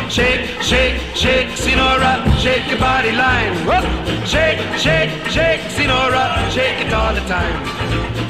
Shake, 0.08 0.46
shake, 0.62 1.02
shake, 1.16 1.50
Senora, 1.58 2.14
shake 2.38 2.68
your 2.70 2.80
body 2.80 3.12
line. 3.12 3.54
Whoop. 3.66 3.86
Shake, 4.24 4.62
shake, 4.78 5.12
shake, 5.34 5.62
Senora, 5.72 6.24
shake 6.54 6.86
it 6.86 6.94
all 6.94 7.14
the 7.14 7.26
time. 7.26 7.58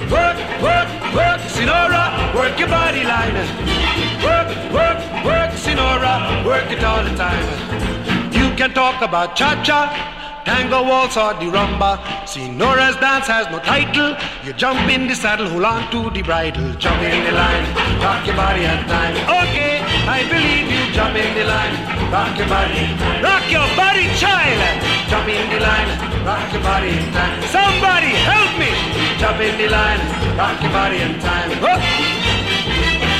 Work, 0.09 0.37
work, 0.63 0.87
work, 1.13 1.41
Senora, 1.51 2.03
work 2.33 2.57
your 2.57 2.69
body 2.69 3.03
line. 3.03 3.35
Work, 4.23 4.49
work, 4.71 4.99
work, 5.23 5.34
Work 5.75 6.71
it 6.71 6.83
all 6.83 7.03
the 7.03 7.13
time. 7.17 7.43
You 8.31 8.55
can 8.55 8.71
talk 8.73 9.01
about 9.01 9.35
cha-cha, 9.35 9.91
tango 10.45 10.83
waltz 10.83 11.17
or 11.17 11.33
the 11.33 11.51
rumba. 11.51 11.99
See, 12.27 12.47
Nora's 12.49 12.95
dance 12.97 13.27
has 13.27 13.49
no 13.51 13.59
title. 13.59 14.15
You 14.45 14.53
jump 14.53 14.79
in 14.89 15.07
the 15.07 15.15
saddle, 15.15 15.49
hold 15.49 15.65
on 15.65 15.91
to 15.91 16.09
the 16.11 16.21
bridle. 16.21 16.73
Jump 16.75 17.01
in 17.01 17.25
the 17.25 17.31
line, 17.31 17.65
rock 17.99 18.25
your 18.25 18.35
body 18.37 18.63
and 18.63 18.87
time. 18.87 19.15
Okay, 19.27 19.81
I 20.07 20.23
believe 20.29 20.71
you. 20.71 20.93
Jump 20.93 21.15
in 21.17 21.33
the 21.35 21.43
line, 21.43 21.75
rock 22.13 22.37
your 22.37 22.47
body. 22.47 22.79
Rock 23.19 23.45
your 23.51 23.67
body, 23.75 24.05
child. 24.15 24.79
Jump 25.11 25.27
in 25.27 25.49
the 25.49 25.59
line, 25.59 25.89
rock 26.23 26.47
your 26.53 26.63
body 26.63 26.93
in 26.93 27.05
time. 27.11 27.41
Somebody 27.51 28.15
help 28.23 28.53
me. 28.61 28.71
Jump 29.19 29.41
in 29.41 29.57
the 29.57 29.67
line, 29.67 29.99
rock 30.37 30.61
your 30.61 30.71
body 30.71 31.01
in 31.01 31.19
time. 31.19 31.49
Whoop. 31.59 32.24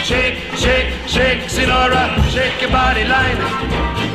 Shake, 0.06 0.38
shake, 0.56 0.94
shake, 1.08 1.50
Senora, 1.50 2.14
shake 2.30 2.62
your 2.62 2.70
body 2.70 3.06
line. 3.06 3.38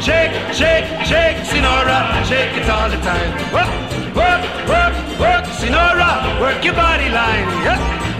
Shake, 0.01 0.31
shake, 0.55 0.87
shake, 1.05 1.45
Senora, 1.45 2.25
shake 2.25 2.57
it 2.57 2.71
all 2.71 2.89
the 2.89 2.97
time. 2.99 3.33
Work, 3.53 4.15
work, 4.15 4.69
work, 4.69 4.95
work, 5.19 5.45
Senora, 5.59 6.39
work 6.41 6.65
your 6.65 6.75
body 6.75 7.09
line. 7.09 7.49
Yeah. 7.65 8.10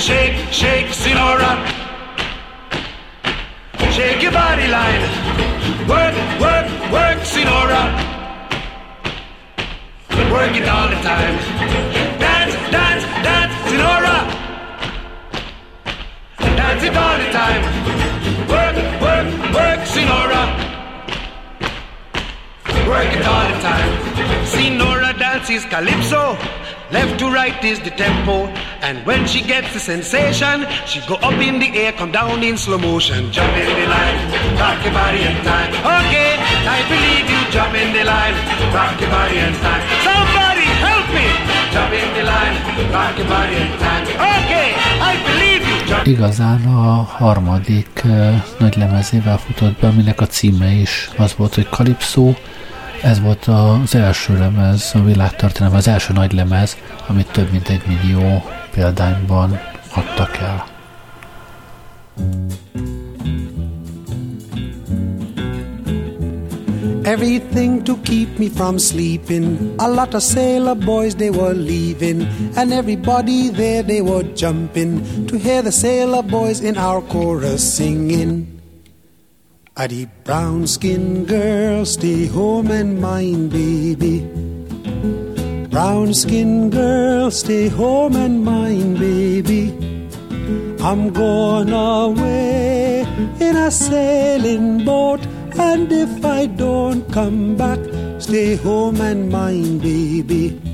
Shake, 0.00 0.50
shake, 0.50 0.94
Senora. 0.94 1.52
Shake 3.92 4.22
your 4.22 4.32
body 4.32 4.66
line. 4.66 5.02
Work, 5.86 6.16
work, 6.40 6.66
work, 6.90 7.18
Senora. 7.22 7.82
Work 10.32 10.56
it 10.56 10.66
all 10.66 10.88
the 10.88 11.00
time. 11.04 11.36
Dance, 12.18 12.54
dance, 12.72 13.04
dance, 13.26 13.54
Senora. 13.68 14.16
Dance 16.38 16.82
it 16.82 16.96
all 16.96 17.18
the 17.18 17.30
time. 17.40 17.62
Work, 18.48 18.76
work, 19.04 19.28
work, 19.52 19.86
Senora. 19.86 20.42
Work 22.88 23.12
it 23.18 23.26
all 23.26 23.46
the 23.52 23.60
time. 23.60 24.46
Senora 24.46 25.12
dances 25.18 25.66
calypso. 25.66 26.38
Left 26.92 27.20
to 27.20 27.30
right 27.30 27.62
is 27.64 27.78
the 27.80 27.90
tempo, 27.90 28.46
and 28.82 29.06
when 29.06 29.24
she 29.24 29.40
gets 29.42 29.72
the 29.72 29.78
sensation, 29.78 30.66
she 30.86 30.98
go 31.06 31.14
up 31.22 31.38
in 31.40 31.60
the 31.60 31.70
air, 31.78 31.92
come 31.92 32.10
down 32.10 32.42
in 32.42 32.56
slow 32.58 32.78
motion. 32.78 33.30
Jump 33.30 33.54
in 33.56 33.70
the 33.78 33.86
line, 33.86 34.18
rock 34.58 34.82
your 34.82 34.92
body 34.92 35.22
in 35.22 35.36
time. 35.46 35.70
Okay, 35.98 36.34
I 36.66 36.78
believe 36.90 37.26
you. 37.30 37.40
Jump 37.54 37.74
in 37.74 37.92
the 37.94 38.02
line, 38.02 38.34
rock 38.74 39.00
your 39.00 39.10
body 39.10 39.38
in 39.38 39.54
time. 39.62 39.82
Somebody 40.02 40.66
help 40.82 41.06
me! 41.14 41.26
Jump 41.74 41.92
in 41.94 42.10
the 42.16 42.24
line, 42.32 42.56
rock 42.90 43.16
your 43.18 43.28
body 43.28 43.56
in 43.64 43.70
time. 43.78 44.04
Okay, 44.38 44.68
I 45.10 45.14
believe 45.26 45.62
you. 45.70 45.86
Jump 45.86 46.06
Igazán 46.06 46.66
a 46.66 47.02
harmadik 47.02 48.02
uh, 48.04 48.34
nagy 48.58 48.76
lemezével 48.76 49.38
futott 49.38 49.78
be, 49.80 49.86
aminek 49.86 50.20
a 50.20 50.26
címe 50.26 50.70
is 50.70 51.08
az 51.16 51.34
volt, 51.36 51.54
hogy 51.54 51.68
Kalipszó, 51.68 52.34
ez 53.02 53.20
volt 53.20 53.44
az 53.44 53.94
első 53.94 54.38
lemez, 54.38 54.90
a 54.94 55.02
világtörténelem, 55.02 55.76
az 55.76 55.88
első 55.88 56.12
nagy 56.12 56.32
lemez, 56.32 56.76
amit 57.08 57.32
több 57.32 57.50
mint 57.50 57.68
egy 57.68 57.82
millió 57.86 58.42
példányban 58.74 59.60
adtak 59.94 60.36
el. 60.36 60.64
Everything 67.02 67.82
to 67.82 67.96
keep 68.02 68.38
me 68.38 68.48
from 68.48 68.78
sleeping. 68.78 69.74
A 69.78 69.88
lot 69.88 70.14
of 70.14 70.22
sailor 70.22 70.76
boys 70.76 71.14
they 71.14 71.30
were 71.30 71.54
leaving, 71.54 72.26
and 72.54 72.72
everybody 72.72 73.50
there 73.50 73.82
they 73.82 74.00
were 74.00 74.22
jumping 74.34 75.02
to 75.26 75.36
hear 75.36 75.62
the 75.62 75.72
sailor 75.72 76.22
boys 76.22 76.60
in 76.60 76.76
our 76.76 77.02
chorus 77.06 77.74
singing. 77.74 78.59
The 79.88 80.06
brown 80.24 80.66
skin 80.66 81.24
girl, 81.24 81.86
stay 81.86 82.26
home 82.26 82.70
and 82.70 83.00
mind, 83.00 83.50
baby. 83.50 84.20
Brown 85.70 86.12
skin 86.12 86.68
girl, 86.68 87.30
stay 87.30 87.68
home 87.68 88.14
and 88.14 88.44
mind, 88.44 88.98
baby. 88.98 89.72
I'm 90.82 91.10
going 91.12 91.72
away 91.72 93.06
in 93.40 93.56
a 93.56 93.70
sailing 93.70 94.84
boat, 94.84 95.24
and 95.58 95.90
if 95.90 96.24
I 96.24 96.44
don't 96.46 97.10
come 97.10 97.56
back, 97.56 97.80
stay 98.20 98.56
home 98.56 99.00
and 99.00 99.30
mind, 99.30 99.80
baby. 99.80 100.69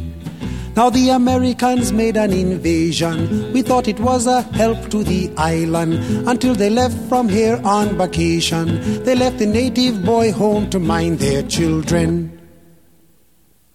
Now 0.77 0.91
the 0.91 1.09
Americans 1.09 1.91
made 1.91 2.19
an 2.19 2.35
invasion. 2.35 3.51
We 3.55 3.62
thought 3.62 3.89
it 3.89 3.99
was 3.99 4.27
a 4.27 4.43
help 4.43 4.91
to 4.91 5.03
the 5.03 5.33
island 5.39 5.95
until 6.29 6.55
they 6.55 6.69
left 6.69 6.99
from 7.09 7.31
here 7.31 7.59
on 7.65 7.97
vacation. 7.97 9.03
They 9.05 9.15
left 9.15 9.39
the 9.39 9.47
native 9.47 10.05
boy 10.05 10.33
home 10.33 10.69
to 10.69 10.79
mind 10.79 11.19
their 11.19 11.43
children. 11.45 12.39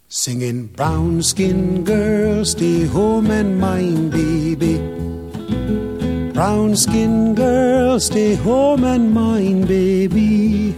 Singing 0.10 0.68
brown 0.68 1.24
skin 1.24 1.84
girl, 1.84 2.46
stay 2.46 2.86
home 2.86 3.32
and 3.32 3.60
mind 3.60 4.12
baby. 4.12 4.78
Brown 6.34 6.76
skin 6.76 7.34
girl, 7.34 8.00
stay 8.00 8.36
home 8.36 8.84
and 8.84 9.12
mind 9.12 9.68
baby. 9.68 10.76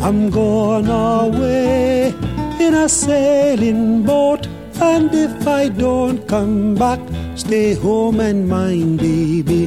I'm 0.00 0.30
going 0.30 0.88
away 0.88 2.14
in 2.58 2.72
a 2.72 2.88
sailing 2.88 4.02
boat 4.04 4.46
and 4.82 5.14
if 5.14 5.46
I 5.46 5.68
don't 5.68 6.26
come 6.26 6.74
back, 6.74 7.00
stay 7.36 7.74
home 7.74 8.20
and 8.20 8.48
mind, 8.48 8.98
baby. 8.98 9.66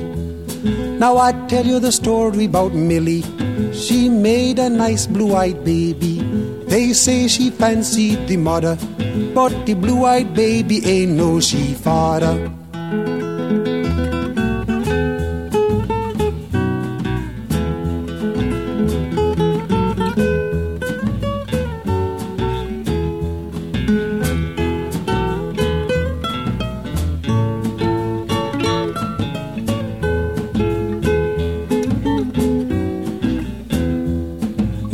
Now 1.00 1.18
I 1.18 1.32
tell 1.48 1.66
you 1.66 1.80
the 1.80 1.92
story 1.92 2.46
about 2.46 2.74
Millie. 2.74 3.24
She 3.74 4.10
made 4.10 4.60
a 4.60 4.70
nice 4.70 5.08
blue-eyed 5.08 5.64
baby. 5.64 6.20
They 6.68 6.94
say 6.94 7.28
she 7.28 7.50
fancied 7.50 8.28
the 8.28 8.38
mother, 8.38 8.78
but 9.34 9.66
the 9.66 9.74
blue-eyed 9.74 10.34
baby 10.34 10.86
ain't 10.86 11.12
no 11.12 11.40
she 11.40 11.74
father. 11.74 12.52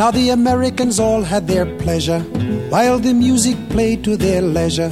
Now 0.02 0.10
the 0.10 0.30
Americans 0.30 1.00
all 1.00 1.22
had 1.22 1.48
their 1.48 1.68
pleasure 1.78 2.22
while 2.74 2.98
the 2.98 3.14
music 3.14 3.56
played 3.70 4.04
to 4.06 4.18
their 4.18 4.42
leisure. 4.42 4.92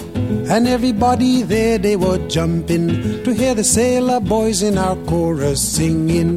And 0.54 0.68
everybody 0.68 1.42
there 1.42 1.80
they 1.80 1.96
were 1.96 2.20
jumping 2.28 3.24
to 3.24 3.34
hear 3.34 3.56
the 3.56 3.64
sailor 3.64 4.20
boys 4.20 4.62
in 4.62 4.78
our 4.78 4.96
chorus 5.08 5.68
singing. 5.68 6.32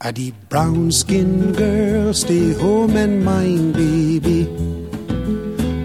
A 0.00 0.12
deep 0.12 0.36
brown 0.48 0.92
skin 0.92 1.52
girl, 1.52 2.14
stay 2.14 2.52
home 2.52 2.96
and 2.96 3.24
mind, 3.24 3.74
baby. 3.74 4.44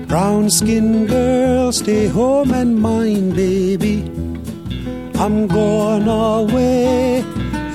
Brown 0.05 0.51
skin 0.51 1.07
girl, 1.07 1.71
stay 1.71 2.05
home 2.05 2.53
and 2.53 2.79
mind, 2.79 3.35
baby. 3.35 4.03
I'm 5.15 5.47
going 5.47 6.07
away 6.07 7.25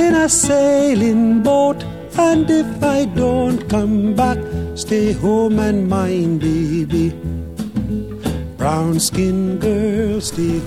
in 0.06 0.14
a 0.14 0.28
sailing 0.28 1.42
boat 1.42 1.89
And 2.28 2.50
if 2.50 2.82
I 2.82 3.06
don't 3.14 3.68
come 3.68 4.14
back, 4.14 4.38
stay 4.74 5.12
home 5.12 5.58
and 5.58 5.88
mind, 5.88 6.40
baby. 6.40 7.14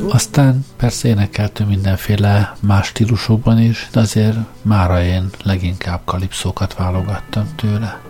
Aztán 0.10 0.66
persze 0.78 1.08
énekeltünk 1.08 1.70
mindenféle 1.70 2.54
más 2.60 2.88
stílusokban 2.88 3.60
is, 3.60 3.88
de 3.92 4.00
azért 4.00 4.38
mára 4.62 5.04
én 5.04 5.30
leginkább 5.44 6.02
kalipszókat 6.06 6.74
válogattam 6.74 7.48
tőle. 7.56 8.02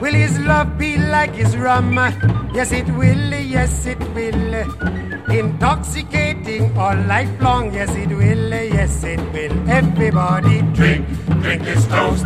Will 0.00 0.14
his 0.14 0.36
love 0.38 0.74
be 0.78 1.20
like 1.20 1.32
his 1.34 1.54
rum? 1.54 1.98
Yes, 2.56 2.72
it 2.72 2.88
will, 2.96 3.34
yes, 3.34 3.84
it 3.84 4.00
will. 4.14 4.54
Intoxicating 5.30 6.74
all 6.78 6.96
life 7.04 7.28
long. 7.42 7.70
Yes, 7.74 7.94
it 7.94 8.08
will, 8.08 8.48
yes, 8.48 9.04
it 9.04 9.20
will. 9.34 9.52
Everybody 9.68 10.62
drink, 10.72 11.06
drink 11.42 11.62
this 11.64 11.86
toast. 11.86 12.24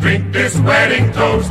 Drink 0.00 0.30
this 0.30 0.60
wedding 0.60 1.10
toast. 1.12 1.48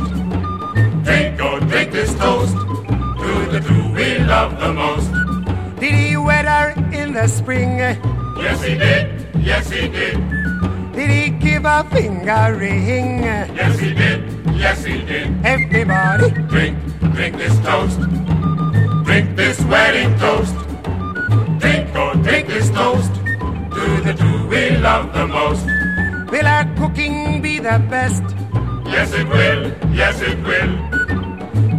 Drink, 1.02 1.40
oh, 1.42 1.58
drink 1.66 1.90
this 1.90 2.14
toast. 2.14 2.54
To 2.54 3.30
the 3.50 3.60
two 3.66 3.92
we 3.92 4.18
love 4.22 4.54
the 4.60 4.72
most. 4.72 5.10
Did 5.80 5.94
he 5.94 6.16
wed 6.16 6.44
her 6.44 6.70
in 6.94 7.12
the 7.12 7.26
spring? 7.26 7.78
Yes, 8.38 8.62
he 8.62 8.78
did. 8.78 9.26
Yes, 9.42 9.68
he 9.68 9.88
did. 9.88 10.14
Did 10.92 11.10
he 11.10 11.30
give 11.30 11.64
a 11.64 11.82
finger 11.90 12.56
ring? 12.56 13.24
Yes, 13.24 13.80
he 13.80 13.92
did. 13.92 14.22
Yes, 14.54 14.84
he 14.84 15.02
did. 15.02 15.44
Everybody 15.44 16.30
drink, 16.46 16.78
drink 17.14 17.36
this 17.36 17.56
toast. 17.60 18.00
Drink 19.04 19.36
this 19.36 19.60
wedding 19.66 20.18
toast. 20.18 20.54
Drink, 21.60 21.88
oh, 21.94 22.12
drink 22.22 22.48
this 22.48 22.70
toast. 22.70 23.14
To 23.14 23.84
the 24.02 24.14
two 24.18 24.48
we 24.48 24.70
love 24.76 25.12
the 25.14 25.26
most. 25.26 25.66
Will 26.32 26.46
our 26.46 26.64
cooking 26.76 27.40
be 27.40 27.58
the 27.58 27.78
best? 27.88 28.22
Yes, 28.86 29.12
it 29.12 29.28
will. 29.28 29.62
Yes, 29.94 30.20
it 30.22 30.38
will. 30.42 30.72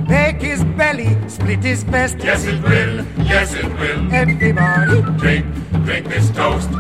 Make 0.08 0.42
his 0.42 0.64
belly 0.78 1.18
split 1.28 1.64
his 1.64 1.84
best. 1.84 2.18
Yes, 2.20 2.46
it 2.46 2.62
will. 2.64 3.06
Yes, 3.26 3.54
it 3.54 3.66
will. 3.80 4.14
Everybody 4.14 5.02
drink, 5.20 5.46
drink 5.84 6.08
this 6.08 6.30
toast. 6.32 6.72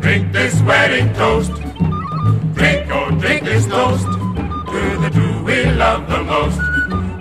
Drink 0.00 0.32
this 0.32 0.60
wedding 0.62 1.12
toast. 1.14 1.52
Drink, 2.54 2.88
oh, 2.90 3.10
drink 3.20 3.44
this 3.44 3.66
toast. 3.66 4.06
To 4.06 4.80
the 5.02 5.10
two 5.14 5.44
we 5.44 5.64
love 5.72 6.08
the 6.08 6.24
most. 6.24 6.71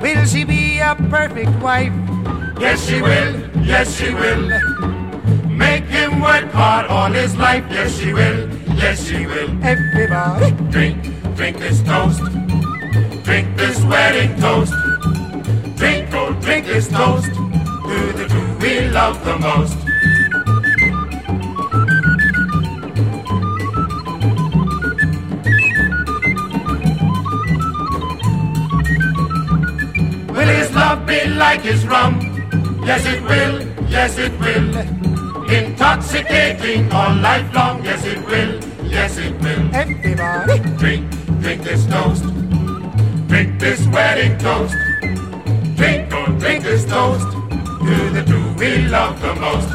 Will 0.02 0.26
she 0.26 0.44
be 0.44 0.80
a 0.80 0.96
perfect 0.96 1.54
wife? 1.62 1.94
Yes, 2.60 2.88
she 2.88 3.02
will. 3.02 3.34
Yes, 3.64 3.96
she 3.96 4.14
will. 4.14 4.48
Make 5.48 5.86
him 5.86 6.20
work 6.20 6.50
hard 6.52 6.88
all 6.88 7.12
his 7.12 7.36
life. 7.38 7.64
Yes, 7.70 8.00
she 8.00 8.12
will. 8.12 8.50
Yes, 8.76 9.06
she 9.08 9.28
will. 9.28 9.50
Everybody 9.64 10.52
drink, 10.72 11.04
drink 11.36 11.60
this 11.60 11.84
toast. 11.84 12.22
Drink 13.24 13.56
this 13.58 13.80
wedding 13.84 14.36
toast. 14.40 14.74
Drink, 15.78 16.10
oh, 16.14 16.34
drink 16.42 16.66
this 16.66 16.88
toast. 16.88 17.32
To 17.34 18.14
the 18.18 18.28
two 18.28 18.58
we 18.60 18.90
love 18.90 19.24
the 19.24 19.38
most. 19.38 19.91
Be 31.12 31.28
like 31.28 31.62
his 31.62 31.86
rum? 31.86 32.14
Yes, 32.86 33.06
it 33.06 33.22
will. 33.32 33.56
Yes, 33.96 34.18
it 34.18 34.34
will. 34.40 34.68
Intoxicating 35.60 36.92
all 36.92 37.14
life 37.16 37.48
long. 37.54 37.84
Yes, 37.84 38.06
it 38.06 38.22
will. 38.30 38.52
Yes, 38.96 39.18
it 39.18 39.34
will. 39.44 39.64
Everybody 39.76 40.58
drink, 40.82 41.04
drink 41.42 41.64
this 41.64 41.86
toast. 41.86 42.24
Drink 43.28 43.60
this 43.60 43.86
wedding 43.88 44.38
toast. 44.38 44.76
Drink, 45.80 46.14
oh, 46.14 46.28
drink 46.40 46.64
this 46.64 46.86
toast. 46.86 47.30
To 47.86 47.96
the 48.16 48.24
two 48.32 48.46
we 48.60 48.88
love 48.88 49.20
the 49.22 49.34
most. 49.46 49.70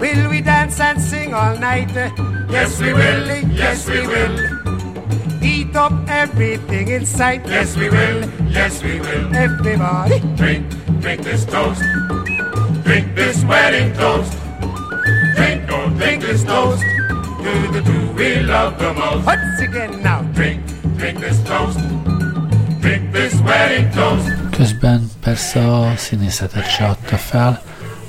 Will 0.00 0.30
we 0.30 0.40
dance 0.40 0.80
and 0.80 1.00
sing 1.00 1.32
all 1.32 1.56
night? 1.58 1.94
Yes, 2.50 2.80
we 2.80 2.92
will. 2.92 3.22
Yes, 3.62 3.88
we 3.88 4.00
will. 4.12 4.34
Eat 5.72 5.78
up 5.78 5.92
everything 6.06 6.88
in 6.88 7.06
sight. 7.06 7.40
Yes, 7.48 7.74
we 7.76 7.88
will. 7.88 8.28
Yes, 8.50 8.82
we 8.82 9.00
will. 9.00 9.34
Everybody 9.34 10.20
drink, 10.36 10.68
drink 11.00 11.22
this 11.22 11.46
toast. 11.46 11.80
Drink 12.84 13.14
this 13.14 13.42
wedding 13.44 13.94
toast. 13.94 14.36
Drink, 15.34 15.62
oh, 15.70 15.88
drink 15.96 16.20
this 16.22 16.44
toast. 16.44 16.82
To 17.42 17.52
the 17.72 17.80
two 17.88 18.12
we 18.12 18.42
love 18.42 18.78
the 18.78 18.92
most. 18.92 19.24
Once 19.24 19.60
again 19.60 20.02
now. 20.02 20.20
Drink, 20.34 20.60
drink 20.98 21.20
this 21.20 21.42
toast. 21.44 21.78
Drink 22.82 23.10
this 23.12 23.40
wedding 23.40 23.90
toast. 23.94 24.28
Közben 24.50 25.10
persze 25.20 25.60
a 25.60 25.96
színészetet 25.96 26.64
se 26.64 26.84
adta 26.84 27.16
fel, 27.16 27.62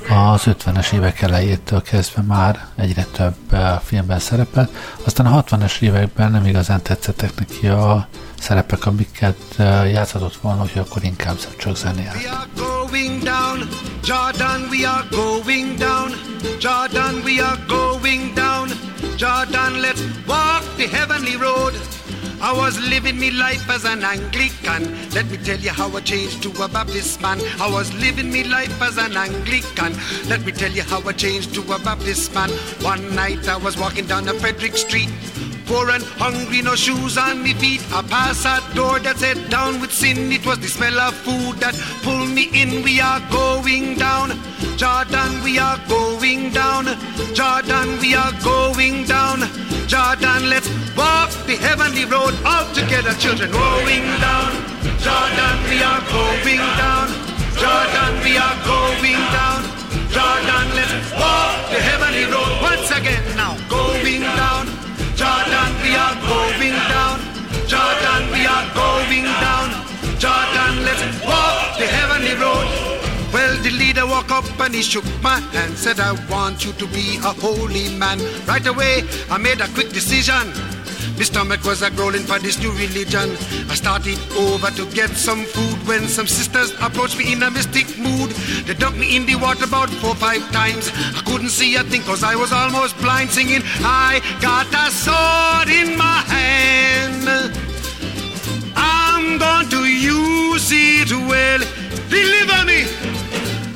az 0.08 0.42
50-es 0.44 0.92
évek 0.92 1.20
elejétől 1.20 1.82
kezdve 1.82 2.22
már 2.22 2.66
egyre 2.76 3.06
több 3.12 3.34
filmben 3.84 4.18
szerepelt, 4.18 4.70
aztán 5.04 5.26
a 5.26 5.44
60-es 5.44 5.80
években 5.80 6.30
nem 6.30 6.46
igazán 6.46 6.82
tetszettek 6.82 7.34
neki 7.38 7.68
a 7.68 8.08
szerepek, 8.38 8.86
amiket 8.86 9.54
játszhatott 9.92 10.36
volna, 10.36 10.60
hogy 10.60 10.78
akkor 10.78 11.04
inkább 11.04 11.36
csak 11.56 11.76
zenél. 11.76 12.12
We 12.14 12.30
are 12.30 12.48
going 12.56 13.22
down, 13.22 13.68
Jordan, 14.04 14.68
we 14.70 14.88
are 14.88 15.06
going 15.10 15.78
down, 15.78 16.10
Jordan, 16.60 17.22
we 17.24 17.44
are 17.44 17.64
going 17.66 18.32
down, 18.34 18.68
Jordan, 19.16 19.72
let's 19.80 20.00
walk 20.26 20.62
the 20.76 20.88
heavenly 20.96 21.36
road. 21.36 21.72
I 22.40 22.52
was 22.52 22.78
living 22.78 23.18
me 23.18 23.30
life 23.30 23.68
as 23.70 23.84
an 23.84 24.04
Anglican. 24.04 25.10
Let 25.10 25.30
me 25.30 25.36
tell 25.38 25.58
you 25.58 25.70
how 25.70 25.94
I 25.96 26.00
changed 26.00 26.42
to 26.42 26.50
a 26.62 26.68
Baptist 26.68 27.20
man. 27.20 27.40
I 27.60 27.70
was 27.70 27.92
living 27.94 28.30
me 28.30 28.44
life 28.44 28.80
as 28.82 28.98
an 28.98 29.16
Anglican. 29.16 29.94
Let 30.28 30.44
me 30.44 30.52
tell 30.52 30.70
you 30.70 30.82
how 30.82 31.00
I 31.08 31.12
changed 31.12 31.54
to 31.54 31.62
a 31.72 31.78
Baptist 31.78 32.34
man. 32.34 32.50
One 32.82 33.14
night 33.14 33.48
I 33.48 33.56
was 33.56 33.78
walking 33.78 34.06
down 34.06 34.28
a 34.28 34.34
Frederick 34.34 34.76
Street. 34.76 35.10
Poor 35.66 35.88
and 35.90 36.04
hungry, 36.20 36.60
no 36.60 36.74
shoes 36.74 37.16
on 37.16 37.42
me 37.42 37.54
feet. 37.54 37.80
I 37.90 38.02
passed 38.02 38.44
a 38.44 38.60
door 38.74 38.98
that 39.00 39.16
said 39.16 39.48
down 39.48 39.80
with 39.80 39.92
sin. 39.92 40.30
It 40.30 40.44
was 40.44 40.58
the 40.58 40.68
smell 40.68 40.98
of 41.00 41.14
food 41.14 41.56
that 41.60 41.74
pulled 42.02 42.28
me 42.28 42.50
in. 42.52 42.82
We 42.82 43.00
are 43.00 43.20
going 43.32 43.96
down. 43.96 44.36
Jordan, 44.76 45.42
we 45.42 45.58
are 45.58 45.80
going 45.88 46.50
down. 46.52 46.84
Jordan, 47.32 47.98
we 48.00 48.14
are 48.14 48.32
going 48.44 49.04
down. 49.04 49.40
Jordan, 49.88 50.50
let's 50.52 50.68
walk 50.96 51.32
the 51.48 51.56
heavenly 51.56 52.04
road 52.04 52.34
all 52.44 52.68
together, 52.74 53.14
children. 53.16 53.50
Going 53.50 54.08
down. 54.20 54.52
Jordan, 55.00 55.56
we 55.72 55.80
are 55.80 56.04
going 56.12 56.64
down. 56.76 57.08
Jordan, 57.56 58.12
we 58.20 58.36
are 58.36 58.58
going 58.68 59.22
down. 59.32 59.60
Jordan, 60.12 60.66
let's 60.76 60.92
walk 61.16 61.56
the 61.72 61.80
heavenly 61.80 62.24
road 62.28 62.52
once 62.60 62.90
again 62.92 63.24
now. 63.36 63.56
Going 63.68 64.20
down. 64.20 64.63
Jordan, 65.24 65.72
we 65.80 65.96
are 65.96 66.16
going 66.28 66.76
down. 66.92 67.16
Jordan, 67.66 68.22
we 68.34 68.44
are 68.44 68.66
going 68.76 69.24
down. 69.40 69.68
Jordan, 70.20 70.84
let's 70.84 71.00
walk 71.24 71.78
the 71.80 71.86
heavenly 71.86 72.34
road. 72.36 72.68
Well, 73.32 73.56
the 73.62 73.70
leader 73.70 74.06
walked 74.06 74.30
up 74.30 74.44
and 74.60 74.74
he 74.74 74.82
shook 74.82 75.04
my 75.22 75.40
hand, 75.56 75.78
said, 75.78 75.98
I 75.98 76.12
want 76.30 76.66
you 76.66 76.72
to 76.74 76.86
be 76.88 77.16
a 77.24 77.32
holy 77.44 77.88
man. 77.96 78.20
Right 78.46 78.66
away, 78.66 79.02
I 79.30 79.38
made 79.38 79.62
a 79.62 79.68
quick 79.68 79.90
decision. 79.90 80.52
My 81.16 81.22
stomach 81.22 81.64
was 81.64 81.82
a 81.82 81.90
growling 81.90 82.22
for 82.22 82.38
this 82.38 82.58
new 82.58 82.72
religion. 82.72 83.30
I 83.70 83.74
started 83.74 84.18
over 84.36 84.70
to 84.70 84.86
get 84.92 85.10
some 85.10 85.44
food 85.44 85.78
when 85.86 86.08
some 86.08 86.26
sisters 86.26 86.72
approached 86.80 87.16
me 87.18 87.32
in 87.32 87.42
a 87.42 87.50
mystic 87.50 87.86
mood. 87.98 88.30
They 88.66 88.74
dumped 88.74 88.98
me 88.98 89.16
in 89.16 89.26
the 89.26 89.36
water 89.36 89.64
about 89.64 89.90
four 89.90 90.14
five 90.14 90.42
times. 90.52 90.90
I 90.94 91.22
couldn't 91.26 91.50
see 91.50 91.76
a 91.76 91.84
thing 91.84 92.02
cause 92.02 92.22
I 92.24 92.34
was 92.34 92.52
almost 92.52 92.98
blind 92.98 93.30
singing. 93.30 93.62
I 93.84 94.20
got 94.40 94.66
a 94.72 94.90
sword 94.90 95.68
in 95.68 95.96
my 95.96 96.20
hand. 96.34 97.28
I'm 98.76 99.38
going 99.38 99.68
to 99.70 99.84
use 99.84 100.68
it 100.72 101.10
well. 101.30 101.60
Deliver 102.08 102.64
me. 102.66 102.80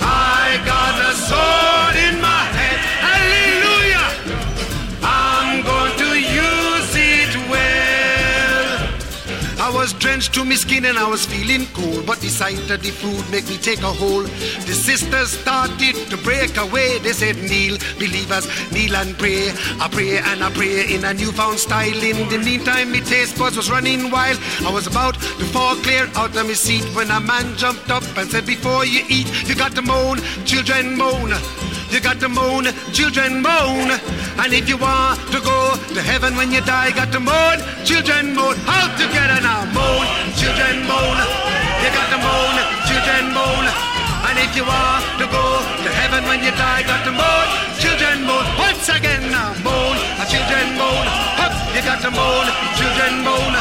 I 0.01 0.61
got 0.65 0.95
a 1.11 1.13
sword 1.29 1.97
in 2.07 2.21
my 2.21 2.38
was 9.79 9.93
drenched 9.93 10.35
to 10.35 10.45
my 10.45 10.57
skin 10.57 10.87
and 10.87 10.99
I 10.99 11.09
was 11.09 11.25
feeling 11.25 11.65
cold, 11.73 12.05
but 12.05 12.19
the 12.19 12.27
sight 12.27 12.69
of 12.69 12.83
the 12.83 12.91
food 12.91 13.23
made 13.31 13.49
me 13.49 13.57
take 13.59 13.79
a 13.83 13.93
hold. 14.03 14.27
The 14.67 14.75
sisters 14.75 15.31
started 15.31 15.95
to 16.11 16.17
break 16.17 16.57
away. 16.57 16.99
They 16.99 17.13
said, 17.13 17.37
Kneel, 17.37 17.79
believers, 17.95 18.51
kneel 18.73 18.97
and 18.97 19.17
pray. 19.17 19.55
I 19.79 19.87
pray 19.87 20.19
and 20.19 20.43
I 20.43 20.51
pray 20.51 20.93
in 20.93 21.05
a 21.05 21.15
newfound 21.15 21.61
style. 21.61 22.03
In 22.03 22.29
the 22.29 22.39
meantime, 22.39 22.91
my 22.91 22.99
taste 22.99 23.39
buds 23.39 23.57
was 23.57 23.71
running 23.71 24.11
wild. 24.11 24.41
I 24.67 24.73
was 24.73 24.89
about 24.89 25.15
to 25.15 25.45
fall 25.55 25.77
clear 25.77 26.11
out 26.17 26.37
of 26.37 26.47
my 26.47 26.55
seat 26.55 26.83
when 26.97 27.13
a 27.13 27.21
man 27.21 27.57
jumped 27.57 27.89
up 27.89 28.03
and 28.19 28.29
said, 28.29 28.47
Before 28.47 28.85
you 28.85 29.05
eat, 29.09 29.31
you 29.49 29.55
got 29.55 29.77
to 29.77 29.83
moan, 29.83 30.19
children 30.45 30.97
moan. 30.99 31.31
You 31.91 32.01
got 32.01 32.21
to 32.21 32.29
moan, 32.29 32.69
children 32.93 33.41
moan. 33.41 33.89
And 34.37 34.53
if 34.53 34.69
you 34.69 34.77
want 34.77 35.19
to 35.33 35.41
go 35.41 35.73
to 35.97 36.01
heaven 36.05 36.37
when 36.37 36.53
you 36.53 36.61
die, 36.61 36.93
got 36.93 37.11
to 37.17 37.21
moan, 37.21 37.59
children 37.89 38.37
moan. 38.37 38.61
All 38.69 38.89
together 39.01 39.41
now, 39.41 39.65
moan, 39.73 40.05
children 40.37 40.85
moan. 40.85 41.17
You 41.81 41.89
got 41.89 42.09
to 42.13 42.19
moan, 42.21 42.55
children 42.85 43.33
moan. 43.33 43.65
And 44.29 44.37
if 44.37 44.53
you 44.53 44.69
want 44.69 45.01
to 45.17 45.27
go 45.33 45.45
to 45.65 45.89
heaven 45.89 46.29
when 46.29 46.45
you 46.45 46.53
die, 46.61 46.85
got 46.85 47.09
to 47.09 47.13
moan, 47.17 47.47
children 47.81 48.29
moan. 48.29 48.45
Once 48.61 48.85
again 48.93 49.25
now, 49.33 49.57
moan, 49.65 49.97
a 50.21 50.25
children 50.29 50.77
moan. 50.77 51.07
Up, 51.41 51.57
you 51.73 51.81
got 51.89 52.05
to 52.05 52.13
moan, 52.13 52.47
children 52.77 53.25
moan. 53.25 53.53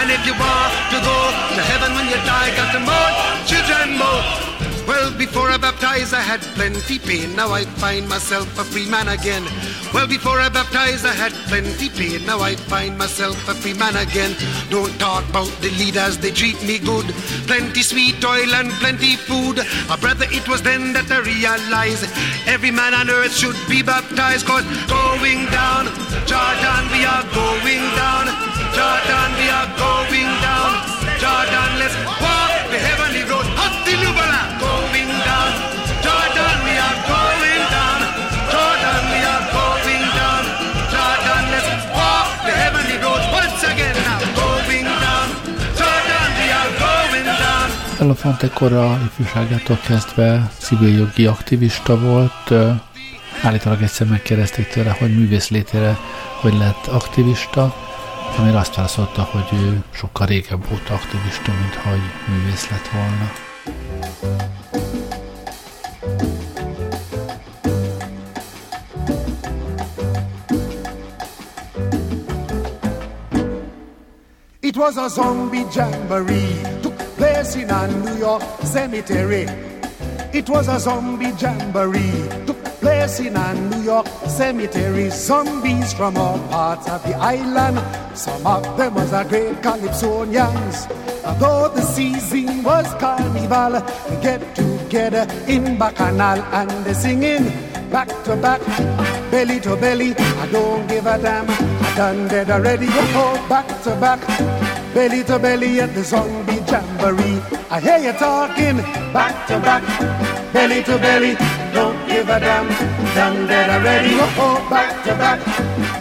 And 0.00 0.08
if 0.08 0.24
you 0.24 0.32
want 0.32 0.72
to 0.88 0.98
go 1.04 1.18
to 1.52 1.62
heaven 1.68 1.92
when 1.92 2.08
you 2.08 2.18
die, 2.24 2.48
got 2.56 2.72
to 2.72 2.80
moan, 2.80 3.12
children 3.44 4.00
more. 4.00 4.47
Well, 4.88 5.12
before 5.18 5.50
I 5.50 5.58
baptized, 5.58 6.14
I 6.14 6.22
had 6.22 6.40
plenty 6.56 6.98
pain. 6.98 7.36
Now 7.36 7.52
I 7.52 7.64
find 7.76 8.08
myself 8.08 8.48
a 8.58 8.64
free 8.64 8.88
man 8.88 9.08
again. 9.08 9.44
Well, 9.92 10.08
before 10.08 10.40
I 10.40 10.48
baptized, 10.48 11.04
I 11.04 11.12
had 11.12 11.32
plenty 11.44 11.90
pain. 11.90 12.24
Now 12.24 12.40
I 12.40 12.56
find 12.56 12.96
myself 12.96 13.36
a 13.50 13.54
free 13.54 13.74
man 13.74 13.96
again. 13.96 14.34
Don't 14.70 14.98
talk 14.98 15.28
about 15.28 15.52
the 15.60 15.68
leaders, 15.76 16.16
they 16.16 16.30
treat 16.30 16.56
me 16.64 16.78
good. 16.78 17.04
Plenty 17.44 17.82
sweet 17.82 18.24
oil 18.24 18.48
and 18.54 18.72
plenty 18.80 19.16
food. 19.16 19.60
A 19.92 19.98
brother, 19.98 20.24
it 20.30 20.48
was 20.48 20.62
then 20.62 20.94
that 20.94 21.12
I 21.12 21.20
realized 21.20 22.08
every 22.48 22.70
man 22.70 22.94
on 22.94 23.10
earth 23.10 23.36
should 23.36 23.60
be 23.68 23.82
baptized. 23.82 24.46
Cause 24.46 24.64
going 24.88 25.44
down, 25.52 25.92
Jordan, 26.24 26.84
we 26.96 27.04
are 27.04 27.28
going 27.36 27.84
down. 27.92 28.24
Jordan, 28.72 29.30
we 29.36 29.52
are 29.52 29.68
going 29.76 30.32
down. 30.40 30.72
Jordan, 31.20 31.70
let's 31.76 31.96
walk 32.24 32.37
Elefant 48.08 48.42
ekkora 48.42 48.98
ifjúságától 49.04 49.78
kezdve 49.86 50.50
civil 50.58 50.98
jogi 50.98 51.26
aktivista 51.26 52.00
volt. 52.00 52.52
Állítólag 53.42 53.82
egyszer 53.82 54.06
megkérdezték 54.06 54.68
tőle, 54.68 54.90
hogy 54.90 55.18
művész 55.18 55.48
létére 55.48 55.98
hogy 56.40 56.54
lett 56.58 56.86
aktivista, 56.86 57.74
amire 58.38 58.58
azt 58.58 58.74
válaszolta, 58.74 59.22
hogy 59.22 59.58
ő 59.58 59.82
sokkal 59.90 60.26
régebb 60.26 60.68
volt 60.68 60.90
aktivista, 60.90 61.52
mint 61.60 61.74
hogy 61.74 62.00
művész 62.28 62.68
lett 62.70 62.88
volna. 62.88 63.32
It 74.60 74.76
was 74.76 74.96
a 74.96 75.08
zombie 75.08 75.66
jamboree 75.74 76.78
place 77.18 77.56
in 77.56 77.68
a 77.68 77.88
New 77.88 78.16
York 78.16 78.42
cemetery. 78.62 79.46
It 80.32 80.48
was 80.48 80.68
a 80.68 80.78
zombie 80.78 81.32
jamboree. 81.38 82.46
Took 82.46 82.62
place 82.80 83.18
in 83.20 83.36
a 83.36 83.54
New 83.54 83.82
York 83.82 84.06
cemetery. 84.28 85.10
Zombies 85.10 85.92
from 85.92 86.16
all 86.16 86.38
parts 86.48 86.88
of 86.88 87.02
the 87.02 87.14
island. 87.16 87.78
Some 88.16 88.46
of 88.46 88.62
them 88.76 88.94
was 88.94 89.12
a 89.12 89.24
great 89.24 89.56
calypsonians. 89.56 90.76
Although 91.24 91.74
the 91.74 91.82
season 91.82 92.62
was 92.62 92.86
carnival, 92.94 93.82
we 94.08 94.16
get 94.22 94.40
together 94.54 95.26
in 95.48 95.76
Bacchanal 95.76 96.40
and 96.58 96.70
they 96.84 96.94
singing 96.94 97.44
back 97.90 98.08
to 98.24 98.36
back, 98.36 98.60
belly 99.30 99.58
to 99.60 99.76
belly. 99.76 100.14
I 100.14 100.48
don't 100.52 100.86
give 100.86 101.06
a 101.06 101.18
damn. 101.18 101.50
I 101.50 101.96
done 101.96 102.28
dead 102.28 102.50
already. 102.50 102.86
Oh, 102.90 103.46
back 103.48 103.66
to 103.82 103.90
back 103.96 104.67
belly 104.98 105.22
to 105.22 105.38
belly 105.38 105.80
at 105.80 105.94
the 105.94 106.02
zombie 106.02 106.58
jamboree. 106.66 107.38
I 107.70 107.78
hear 107.78 107.98
you 107.98 108.12
talking 108.18 108.78
back 109.14 109.46
to 109.46 109.60
back, 109.60 109.84
belly 110.52 110.82
to 110.82 110.98
belly. 110.98 111.34
Don't 111.72 111.98
give 112.08 112.28
a 112.28 112.40
damn, 112.40 112.66
done 113.14 113.46
dead 113.46 113.70
already. 113.70 114.14
Oh, 114.14 114.44
oh, 114.44 114.58
back 114.68 114.90
to 115.04 115.12
back, 115.22 115.38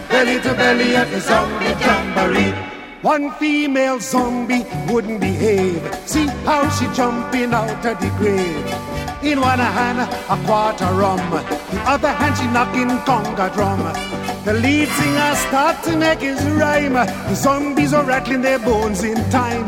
belly 0.09 0.41
to 0.41 0.51
belly 0.55 0.95
at 0.95 1.11
the 1.11 1.19
zombie 1.19 1.75
jamboree. 1.83 2.53
One 3.03 3.29
female 3.33 3.99
zombie 3.99 4.65
wouldn't 4.89 5.21
behave. 5.21 5.83
See 6.07 6.25
how 6.49 6.67
she 6.75 6.87
jumping 6.95 7.53
out 7.53 7.85
of 7.85 7.99
the 8.01 8.09
grave. 8.17 8.65
In 9.21 9.39
one 9.39 9.59
hand, 9.59 9.99
a 10.33 10.37
quarter 10.47 10.91
rum. 11.01 11.21
The 11.71 11.81
other 11.93 12.13
hand, 12.19 12.35
she 12.37 12.47
knocking 12.47 12.89
conga 13.05 13.53
drum. 13.53 14.26
The 14.47 14.53
lead 14.53 14.87
singer 14.87 15.35
start 15.35 15.83
to 15.83 15.97
make 15.97 16.19
his 16.19 16.41
rhyme. 16.51 16.93
The 16.93 17.35
zombies 17.35 17.93
are 17.93 18.05
rattling 18.05 18.41
their 18.41 18.59
bones 18.59 19.03
in 19.03 19.17
time. 19.29 19.67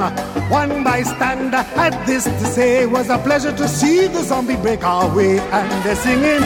One 0.49 0.85
bystander 0.85 1.63
had 1.75 2.07
this 2.07 2.23
to 2.23 2.45
say, 2.45 2.85
was 2.85 3.09
a 3.09 3.17
pleasure 3.17 3.51
to 3.57 3.67
see 3.67 4.07
the 4.07 4.23
zombie 4.23 4.55
break 4.55 4.81
our 4.85 5.13
way. 5.13 5.37
And 5.39 5.83
they're 5.83 5.97
singing 5.97 6.39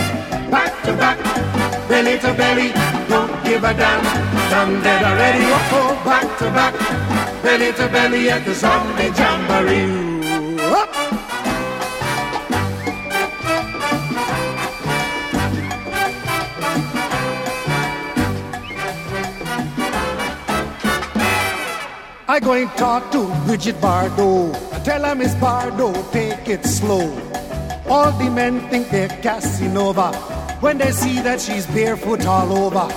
back 0.49 0.73
to 0.85 0.93
back, 0.93 1.19
belly 1.87 2.17
to 2.21 2.33
belly, 2.33 2.69
don't 3.07 3.43
give 3.45 3.63
a 3.63 3.73
damn. 3.75 4.03
Done 4.49 4.81
dead 4.81 5.03
already, 5.03 5.45
oh, 5.45 5.69
oh 5.77 6.03
back 6.03 6.39
to 6.39 6.45
back, 6.57 7.43
belly 7.43 7.71
to 7.73 7.87
belly 7.87 8.31
at 8.31 8.43
the 8.45 8.55
zombie 8.55 9.13
jamboree. 9.15 10.57
Oh. 10.59 11.32
I 22.33 22.39
go 22.39 22.53
and 22.53 22.67
talk 22.71 23.11
to 23.11 23.27
Brigitte 23.45 23.75
Bardot. 23.75 24.55
I 24.73 24.79
tell 24.79 25.03
her, 25.03 25.13
Miss 25.13 25.35
Bardot, 25.35 26.11
take 26.11 26.49
it 26.49 26.65
slow. 26.65 27.05
All 27.87 28.11
the 28.13 28.27
men 28.27 28.59
think 28.71 28.89
they're 28.89 29.07
Casanova 29.21 30.11
when 30.59 30.79
they 30.79 30.89
see 30.89 31.21
that 31.21 31.39
she's 31.39 31.67
barefoot 31.67 32.25
all 32.25 32.51
over. 32.57 32.89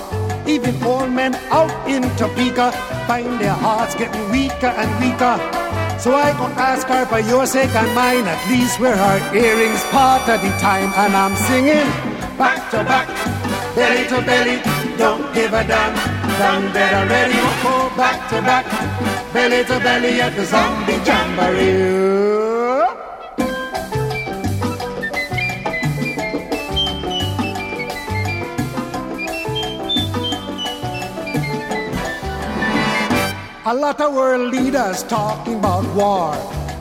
Even 0.49 0.73
old 0.81 1.11
men 1.11 1.35
out 1.53 1.69
in 1.87 2.01
Topeka 2.17 2.71
find 3.05 3.39
their 3.39 3.53
hearts 3.53 3.93
getting 3.93 4.27
weaker 4.31 4.73
and 4.73 4.89
weaker. 5.05 5.37
So 5.99 6.15
I 6.15 6.33
go 6.33 6.45
ask 6.57 6.87
her 6.87 7.05
for 7.05 7.19
your 7.19 7.45
sake 7.45 7.75
and 7.75 7.93
mine, 7.93 8.25
at 8.25 8.41
least 8.49 8.79
wear 8.79 8.97
her 8.97 9.35
earrings 9.35 9.83
part 9.93 10.27
of 10.27 10.41
the 10.41 10.49
time. 10.57 10.91
And 10.97 11.13
I'm 11.15 11.35
singing 11.35 11.85
back 12.41 12.71
to 12.71 12.77
back, 12.89 13.07
belly 13.75 14.07
to 14.07 14.19
belly, 14.25 14.57
don't 14.97 15.31
give 15.35 15.53
a 15.53 15.63
damn. 15.63 15.93
Done 16.39 16.73
better 16.73 17.07
ready, 17.07 17.33
go 17.61 17.95
back 17.95 18.29
to 18.29 18.41
back 18.41 19.16
belly 19.37 19.63
to 19.63 19.79
belly 19.85 20.19
at 20.19 20.35
the 20.35 20.45
zombie 20.45 20.99
jamboree. 21.05 22.07
A 33.65 33.73
lot 33.73 34.01
of 34.01 34.15
world 34.15 34.51
leaders 34.51 35.03
talking 35.03 35.59
about 35.59 35.85
war, 35.93 36.33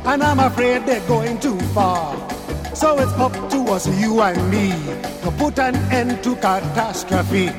and 0.07 0.23
I'm 0.23 0.41
afraid 0.41 0.87
they're 0.87 1.07
going 1.07 1.39
too 1.39 1.59
far. 1.77 2.17
So 2.75 2.99
it's 2.99 3.13
up 3.27 3.35
to 3.51 3.59
us, 3.75 3.87
you 4.01 4.23
and 4.23 4.41
me, 4.51 4.71
to 5.25 5.31
put 5.33 5.59
an 5.59 5.77
end 5.93 6.25
to 6.25 6.35
catastrophe. 6.37 7.51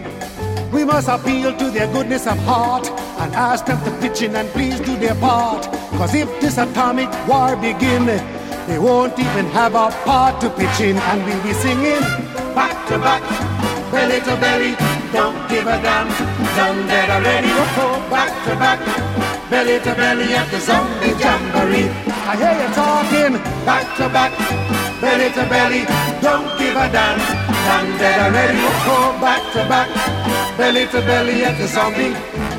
We 0.72 0.86
must 0.86 1.08
appeal 1.08 1.56
to 1.56 1.70
their 1.70 1.88
goodness 1.94 2.26
of 2.26 2.40
heart 2.40 2.90
and 3.20 3.34
ask 3.34 3.66
them 3.66 3.80
to 3.84 3.92
pitch 4.00 4.22
in 4.22 4.36
and 4.36 4.48
please 4.50 4.80
do 4.80 4.96
their 4.98 5.16
part. 5.16 5.66
Cause 5.98 6.14
if 6.14 6.30
this 6.40 6.58
atomic 6.58 7.10
war 7.28 7.56
begin, 7.56 8.06
they 8.68 8.80
won't 8.80 9.18
even 9.18 9.46
have 9.48 9.76
a 9.76 9.90
part 10.06 10.40
to 10.42 10.50
pitch 10.52 10.80
in 10.82 10.98
and 10.98 11.26
we'll 11.26 11.44
be 11.44 11.54
singing 11.54 12.02
back 12.54 12.76
to 12.90 12.98
back, 13.00 13.22
belly 13.92 14.20
to 14.22 14.36
belly, 14.38 14.74
don't 15.14 15.38
give 15.50 15.66
a 15.66 15.78
damn, 15.82 16.08
done 16.58 16.88
dead 16.88 17.10
already, 17.10 17.48
oh, 17.52 17.84
oh 17.86 18.10
back 18.10 18.34
to 18.46 18.54
back, 18.58 18.80
belly 19.50 19.80
to 19.80 19.94
belly 19.96 20.34
at 20.34 20.50
the 20.52 20.60
zombie 20.60 21.14
jamboree. 21.22 21.90
I 22.26 22.34
hear 22.42 22.56
you 22.60 22.70
talking 22.74 23.34
back 23.66 23.86
to 23.98 24.10
back, 24.10 24.34
belly 25.00 25.30
to 25.38 25.44
belly, 25.50 25.86
don't 26.20 26.50
give 26.60 26.76
a 26.76 26.90
damn, 26.92 27.18
done 27.68 27.98
dead 28.00 28.20
already, 28.26 28.60
oh, 28.60 28.94
oh 28.94 29.22
back 29.22 29.44
to 29.54 29.62
back, 29.70 30.58
belly 30.58 30.88
to 30.88 31.00
belly 31.02 31.44
at 31.46 31.58
the 31.58 31.68
zombie 31.68 32.57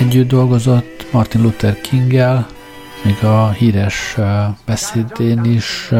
Együtt 0.00 0.28
dolgozott 0.28 1.06
Martin 1.12 1.42
Luther 1.42 1.80
King-el, 1.80 2.46
még 3.04 3.24
a 3.24 3.50
híres 3.50 4.16
beszédén 4.66 5.44
is 5.44 5.90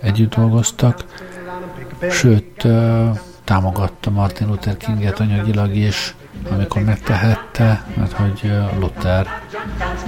együtt 0.00 0.34
dolgoztak, 0.34 1.04
sőt 2.10 2.66
támogatta 3.44 4.10
Martin 4.10 4.46
Luther 4.46 4.76
Kinget 4.76 5.20
anyagilag 5.20 5.76
is, 5.76 6.14
amikor 6.50 6.82
megtehette, 6.82 7.84
mert 7.94 8.12
hogy 8.12 8.52
Luther, 8.78 9.26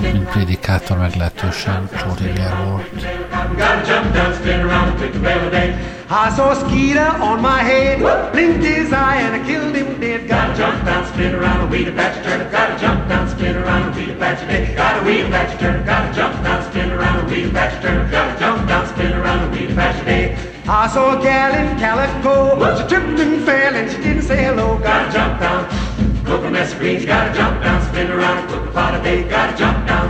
mint 0.00 0.24
prédikátor 0.24 0.98
meglehetősen 0.98 1.88
csóriger 1.98 2.52
volt. 2.64 3.06
I 6.10 6.30
on 7.20 7.40
my 7.40 7.62
head, 7.62 8.30
blinked 8.32 8.62
his 8.62 8.90
eye 8.90 9.22
and 9.32 9.46
killed 9.46 9.74
him. 9.74 9.93
Gotta 10.34 10.58
jump 10.58 10.84
down, 10.84 11.06
spin 11.06 11.32
around, 11.32 11.60
a 11.60 11.66
weed 11.70 11.94
patch 11.94 12.24
turn. 12.24 12.50
Gotta 12.50 12.76
jump 12.80 13.08
down, 13.08 13.28
spin 13.28 13.54
around, 13.54 13.94
a 13.94 13.96
weed 13.96 14.18
patch 14.18 14.40
dead. 14.48 14.76
Gotta 14.76 15.06
weed 15.06 15.30
patch 15.30 15.60
turn. 15.60 15.86
Gotta 15.86 16.12
jump 16.12 16.42
down, 16.42 16.60
spin 16.68 16.90
around, 16.90 17.24
a 17.24 17.30
weed 17.30 17.52
patch 17.52 17.80
turn. 17.80 18.10
Gotta 18.10 18.40
jump 18.40 18.66
down, 18.66 18.84
spin 18.88 19.12
around, 19.12 19.40
a 19.46 19.48
weed 19.56 19.76
patch 19.76 20.04
dead. 20.04 20.36
I 20.66 20.88
saw 20.88 21.16
a 21.16 21.22
gal 21.22 21.54
in 21.54 21.78
calico, 21.78 22.58
she 22.76 22.88
tripped 22.88 23.20
and 23.20 23.44
fell 23.44 23.74
and 23.76 23.88
she 23.88 23.98
didn't 23.98 24.22
say 24.22 24.42
hello. 24.42 24.76
Gotta 24.78 25.12
jump 25.12 25.38
down. 25.38 25.62
Cook 26.24 26.42
a 26.42 26.50
mess 26.50 26.72
of 26.72 26.80
greens, 26.80 27.04
gotta 27.06 27.32
jump 27.32 27.62
down, 27.62 27.80
spin 27.88 28.10
around, 28.10 28.48
cook 28.48 28.66
a 28.68 28.72
pot 28.72 28.94
of 28.94 29.04
bacon, 29.04 29.28
gotta 29.28 29.56
jump 29.56 29.86
down. 29.86 30.06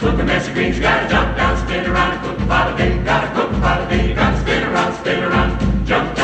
Cook 0.00 0.18
a 0.18 0.24
mess 0.24 0.48
of 0.48 0.54
greens, 0.54 0.80
gotta 0.80 1.08
jump 1.08 1.36
down, 1.36 1.54
spin 1.64 1.86
around, 1.86 2.20
cook 2.24 2.40
a 2.40 2.46
pot 2.46 2.68
of 2.68 2.76
bacon, 2.76 3.04
gotta 3.04 3.28
cook 3.36 3.50
a 3.52 3.60
pot 3.60 3.80
of 3.80 3.88
bacon, 3.88 4.16
gotta 4.16 4.40
spin 4.40 4.64
around, 4.64 4.92
spin 4.98 5.22
around, 5.22 5.86
jump 5.86 6.16
down, 6.16 6.21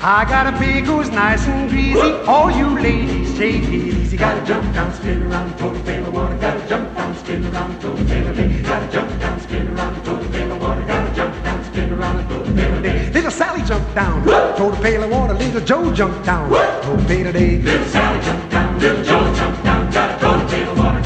I 0.00 0.24
got 0.24 0.46
a 0.46 0.56
pig 0.56 0.84
who's 0.84 1.10
nice 1.10 1.44
and 1.48 1.68
greasy. 1.68 2.12
All 2.24 2.52
you 2.52 2.68
ladies, 2.78 3.36
take 3.36 3.64
it 3.64 3.74
easy. 3.74 4.16
Gotta 4.16 4.46
jump 4.46 4.72
down, 4.72 4.94
spin 4.94 5.24
around, 5.24 5.58
total 5.58 5.82
pail 5.82 6.06
of 6.06 6.14
water. 6.14 6.36
Gotta 6.36 6.68
jump 6.68 6.94
down, 6.94 7.16
spin 7.16 7.44
around, 7.46 7.80
total 7.80 8.06
pail 8.06 8.28
of 8.28 8.36
day. 8.36 8.62
Gotta 8.62 8.92
jump 8.92 9.20
down, 9.20 9.40
spin 9.40 9.68
around, 9.68 10.04
total 10.04 10.30
pail 10.30 10.52
of 10.52 10.60
water. 10.62 10.82
Gotta 10.82 11.14
jump 11.16 11.42
down, 11.42 11.64
spin 11.64 11.92
around, 11.92 12.28
total 12.28 12.54
pail 12.54 12.74
of 12.76 12.82
day. 12.84 13.10
Little 13.10 13.30
Sally 13.32 13.62
jumped 13.62 13.94
down, 13.96 14.24
told 14.56 14.74
a 14.74 14.80
pail 14.80 15.02
of 15.02 15.10
water. 15.10 15.34
Little 15.34 15.60
Joe 15.62 15.92
jumped 15.92 16.24
down, 16.24 16.52
a 16.52 17.04
pail 17.08 17.26
of 17.26 17.32
day. 17.32 17.58
Little 17.58 17.86
Sally 17.88 18.20
jumped 18.24 18.50
down, 18.50 18.78
little 18.78 19.02
Joe 19.02 19.34
jumped 19.34 19.64
down. 19.64 19.90
Gotta 19.90 20.20
total 20.20 20.48
pail 20.48 20.70
of 20.70 20.78
water. 20.78 20.97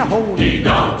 A 0.00 0.06
hole. 0.06 0.36
He 0.36 0.62
don't. 0.62 0.98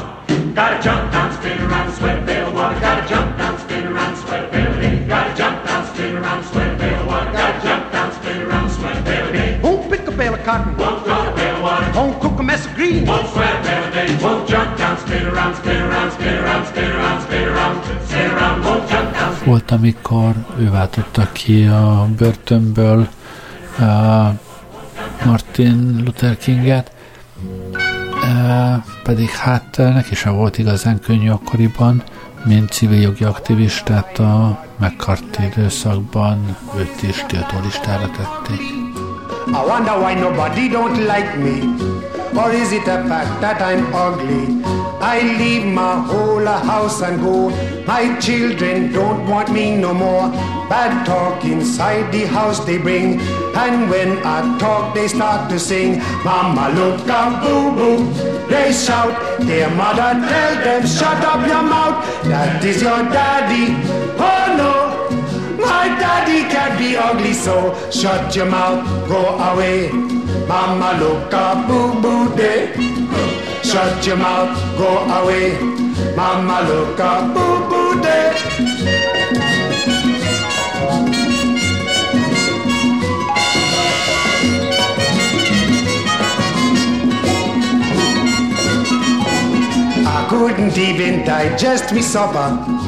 Gotta 0.54 0.82
jump 0.82 1.10
down, 1.12 1.32
spin 1.32 1.58
around, 1.60 1.92
sweat 1.94 2.28
a 2.28 2.46
of 2.46 2.54
water. 2.54 2.80
Gotta 2.80 3.08
jump 3.08 3.36
down, 3.38 3.58
spin 3.58 3.86
around, 3.86 4.16
sweat 4.16 4.44
a 4.44 4.48
pail 4.48 4.72
of 4.72 4.80
day. 4.80 4.96
Gotta 5.08 5.34
jump 5.36 5.66
down, 5.66 5.86
spin 5.94 6.16
around, 6.16 6.44
sweat 6.44 6.80
a 6.80 7.00
of 7.00 7.06
water. 7.06 7.32
Gotta 7.32 7.66
jump 7.66 7.92
down, 7.92 8.12
spin 8.12 8.42
around, 8.42 8.70
sweat 8.70 8.98
a 8.98 9.02
pail 9.02 9.26
of 9.26 9.32
day. 9.32 9.60
Won't 9.62 9.90
pick 9.90 10.06
a 10.06 10.10
bale 10.12 10.34
of 10.34 10.44
cotton, 10.44 10.76
Won't 10.76 11.04
throw 11.04 11.14
a 11.14 11.56
of 11.56 11.62
water. 11.62 11.92
won't 11.96 12.20
cook 12.20 12.38
a 12.38 12.42
mess 12.42 12.66
of 12.66 12.74
greens. 12.74 13.08
Won't 13.08 13.28
sweat 13.28 13.54
a 13.54 13.68
pail 13.68 13.84
of 13.84 13.92
day. 13.94 14.08
Won't 14.22 14.48
jump 14.48 14.76
down, 14.76 14.98
spin 14.98 15.26
around, 15.26 15.54
spin 15.56 15.80
around, 15.82 16.10
spin 16.12 16.36
around, 16.42 16.66
spin 16.66 16.90
around, 16.92 17.20
spin 17.22 17.48
around, 17.48 17.76
spin 18.06 18.30
around. 18.30 18.64
Won't 18.64 18.88
jump 18.90 19.12
down. 19.14 19.34
Volt, 19.44 19.70
amikor 19.70 20.34
ő 20.58 20.70
váltotta 20.70 21.28
ki 21.32 21.64
a 21.64 22.08
börtönből 22.16 23.08
uh, 23.80 24.28
Martin 25.24 26.02
Luther 26.04 26.36
Kinget, 26.36 26.90
pedig 29.02 29.30
hát 29.30 29.76
uh, 29.78 29.92
neki 29.94 30.14
sem 30.14 30.34
volt 30.34 30.58
igazán 30.58 31.00
könnyű 31.00 31.30
akkoriban, 31.30 32.02
mint 32.44 32.70
civil 32.70 33.00
jogi 33.00 33.24
aktivistát 33.24 34.18
a 34.18 34.64
McCarthy 34.76 35.44
időszakban 35.44 36.56
őt 36.78 37.02
is 37.02 37.24
tiltólistára 37.26 38.10
tették. 38.10 38.60
I 39.46 39.68
wonder 39.68 39.96
why 39.98 40.14
nobody 40.14 40.68
don't 40.68 40.96
like 40.96 41.36
me. 41.36 42.19
Or 42.36 42.50
is 42.52 42.72
it 42.72 42.82
a 42.82 43.02
fact 43.08 43.40
that 43.40 43.60
I'm 43.60 43.92
ugly? 43.94 44.62
I 45.00 45.20
leave 45.38 45.66
my 45.66 46.00
whole 46.00 46.46
house 46.46 47.02
and 47.02 47.20
go. 47.20 47.50
My 47.86 48.18
children 48.20 48.92
don't 48.92 49.26
want 49.26 49.50
me 49.50 49.76
no 49.76 49.92
more. 49.92 50.30
Bad 50.68 51.06
talk 51.06 51.44
inside 51.44 52.12
the 52.12 52.26
house 52.26 52.64
they 52.64 52.78
bring. 52.78 53.20
And 53.56 53.90
when 53.90 54.18
I 54.18 54.58
talk, 54.58 54.94
they 54.94 55.08
start 55.08 55.50
to 55.50 55.58
sing. 55.58 55.98
Mama, 56.24 56.70
look 56.74 57.08
out, 57.08 57.42
boo 57.42 57.72
boo. 57.74 58.12
They 58.48 58.72
shout. 58.72 59.14
Their 59.40 59.70
mother 59.70 60.12
tell 60.28 60.54
them, 60.64 60.86
shut 60.86 61.24
up 61.24 61.46
your 61.46 61.62
mouth. 61.62 62.04
That 62.24 62.64
is 62.64 62.82
your 62.82 63.02
daddy. 63.10 63.74
Oh 64.18 64.54
no. 64.56 64.89
My 65.60 65.88
daddy 66.00 66.40
can't 66.52 66.78
be 66.78 66.96
ugly, 66.96 67.32
so 67.32 67.74
shut 67.90 68.34
your 68.34 68.46
mouth, 68.46 68.82
go 69.08 69.20
away. 69.50 69.90
Mama 70.48 70.98
look 70.98 71.32
a 71.32 71.64
boo 71.68 72.00
boo 72.00 72.34
day. 72.34 72.72
Shut 73.62 74.06
your 74.06 74.16
mouth, 74.16 74.56
go 74.78 74.90
away. 75.18 75.58
Mama 76.16 76.62
look 76.68 76.98
a 76.98 77.12
boo 77.34 77.68
boo 77.70 78.00
day. 78.00 78.32
I 90.06 90.26
couldn't 90.28 90.76
even 90.78 91.24
digest 91.24 91.92
me 91.92 92.02
supper 92.02 92.79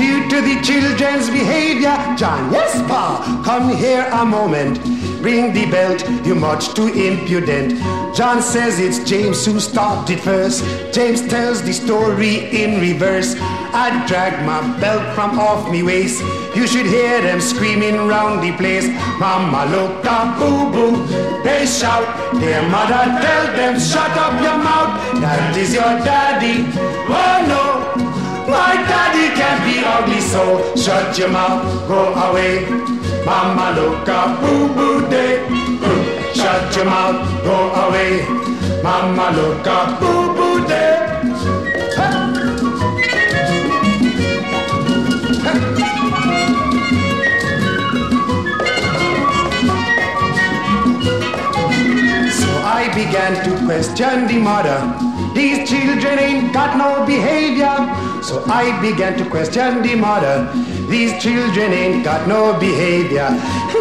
due 0.00 0.26
to 0.30 0.40
the 0.40 0.56
children's 0.62 1.28
behavior. 1.28 1.94
John, 2.16 2.50
yes, 2.50 2.72
Pa, 2.88 3.42
come 3.44 3.76
here 3.76 4.08
a 4.10 4.24
moment. 4.24 4.80
Bring 5.20 5.52
the 5.52 5.70
belt, 5.70 6.00
you're 6.24 6.34
much 6.34 6.72
too 6.72 6.88
impudent. 6.88 7.76
John 8.16 8.40
says 8.40 8.78
it's 8.78 8.98
James 9.08 9.44
who 9.44 9.60
started 9.60 10.18
first. 10.18 10.64
James 10.94 11.20
tells 11.28 11.62
the 11.62 11.74
story 11.74 12.48
in 12.62 12.80
reverse. 12.80 13.36
I 13.72 14.04
dragged 14.08 14.42
my 14.46 14.60
belt 14.80 15.14
from 15.14 15.38
off 15.38 15.70
me 15.70 15.82
waist. 15.82 16.22
You 16.56 16.66
should 16.66 16.86
hear 16.86 17.20
them 17.20 17.40
screaming 17.40 17.96
round 18.08 18.42
the 18.42 18.56
place. 18.56 18.88
Mama, 19.20 19.66
look 19.70 20.04
up, 20.06 20.38
boo 20.38 20.72
boo. 20.72 21.06
They 21.44 21.66
shout. 21.66 22.08
Their 22.40 22.62
mother 22.70 23.04
tell 23.20 23.46
them, 23.54 23.78
shut 23.78 24.12
up 24.16 24.40
your 24.40 24.56
mouth. 24.56 25.20
That 25.20 25.54
is 25.56 25.74
your 25.74 25.92
daddy. 26.08 26.64
Oh 27.12 27.44
no. 27.46 27.79
My 28.50 28.74
daddy 28.90 29.26
can't 29.38 29.62
be 29.64 29.80
ugly, 29.84 30.20
so 30.20 30.74
shut 30.74 31.16
your 31.16 31.28
mouth, 31.28 31.62
go 31.86 32.12
away. 32.14 32.68
Mama, 33.24 33.72
look 33.78 34.08
up, 34.08 34.40
boo 34.40 34.74
boo 34.74 35.08
day. 35.08 35.46
Shut 36.34 36.74
your 36.74 36.86
mouth, 36.86 37.44
go 37.44 37.56
away. 37.84 38.26
Mama, 38.82 39.30
look 39.36 39.66
up, 39.66 40.00
boo 40.00 40.34
boo 40.34 40.66
day. 40.66 40.96
So 52.40 52.50
I 52.64 52.90
began 52.94 53.32
to 53.44 53.64
question 53.64 54.26
the 54.26 54.38
mother. 54.38 54.80
These 55.34 55.68
children 55.68 56.18
ain't 56.18 56.52
got 56.52 56.76
no 56.76 57.06
behavior. 57.06 58.09
So 58.22 58.44
I 58.46 58.78
began 58.80 59.16
to 59.18 59.28
question 59.28 59.82
the 59.82 59.94
mother. 59.94 60.52
These 60.88 61.22
children 61.22 61.72
ain't 61.72 62.04
got 62.04 62.28
no 62.28 62.58
behavior. 62.58 63.28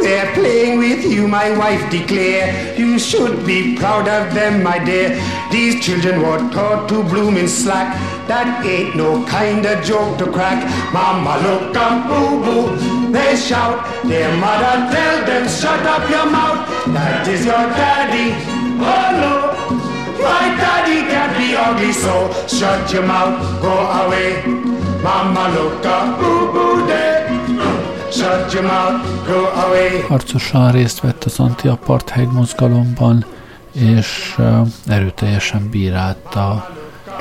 They're 0.02 0.34
playing 0.34 0.80
with 0.80 1.06
you, 1.06 1.28
my 1.28 1.58
wife 1.58 1.90
declare. 1.92 2.78
You 2.78 2.98
should 3.00 3.46
be 3.46 3.76
proud 3.76 4.08
of 4.08 4.34
them, 4.34 4.64
my 4.64 4.80
dear. 4.84 5.20
These 5.52 5.84
children 5.84 6.22
were 6.22 6.40
taught 6.52 6.88
to 6.90 7.04
bloom 7.04 7.38
in 7.38 7.48
slack. 7.48 7.98
That 8.28 8.66
ain't 8.66 8.96
no 8.96 9.26
kind 9.26 9.66
of 9.66 9.84
joke 9.84 10.18
to 10.20 10.32
crack. 10.32 10.64
Mama, 10.94 11.38
look 11.46 11.76
up, 11.76 12.08
boo 12.08 12.44
boo. 12.44 13.12
They 13.12 13.36
shout. 13.36 13.84
Their 14.06 14.36
mother 14.38 14.94
tell 14.94 15.26
them, 15.26 15.48
shut 15.50 15.86
up 15.86 16.10
your 16.10 16.30
mouth. 16.30 16.68
That 16.94 17.28
is 17.28 17.46
your 17.46 17.66
daddy. 17.76 18.36
Oh 18.82 19.10
no. 19.20 19.59
My 20.30 20.46
daddy 20.62 21.00
can't 21.12 21.34
be 21.38 21.48
ugly, 21.66 21.94
so 22.04 22.14
shut 22.58 22.94
your 22.94 23.06
mouth, 23.06 23.62
go 23.62 23.76
away. 24.02 24.30
Mama, 25.04 25.44
look 25.56 25.86
up, 25.86 26.20
boo 26.20 26.52
boo 26.54 26.88
day. 26.88 27.18
Shut 28.12 28.54
your 28.54 28.64
mouth, 28.64 29.02
go 29.28 29.40
away. 29.66 30.02
Harcosan 30.08 30.72
részt 30.72 31.00
vett 31.00 31.24
az 31.24 31.40
anti-apartheid 31.40 32.32
mozgalomban, 32.32 33.26
és 33.74 34.36
uh, 34.38 34.68
erőteljesen 34.88 35.70
bírálta 35.70 36.70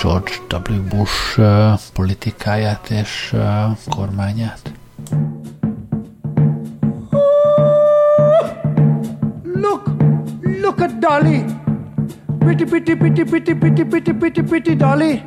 George 0.02 0.32
W. 0.50 0.82
Bush 0.96 1.38
uh, 1.38 1.78
politikáját 1.92 2.90
és 2.90 3.32
uh, 3.34 3.40
kormányát. 3.88 4.72
Look, 9.54 9.82
look 10.62 10.80
at 10.80 10.98
Dolly. 10.98 11.44
Pretty, 12.48 12.64
pretty, 12.64 12.96
pretty, 12.96 13.24
pretty, 13.24 13.54
pretty, 13.54 13.84
pretty, 13.84 14.12
pretty, 14.14 14.42
pretty 14.42 14.74
Dolly. 14.74 15.22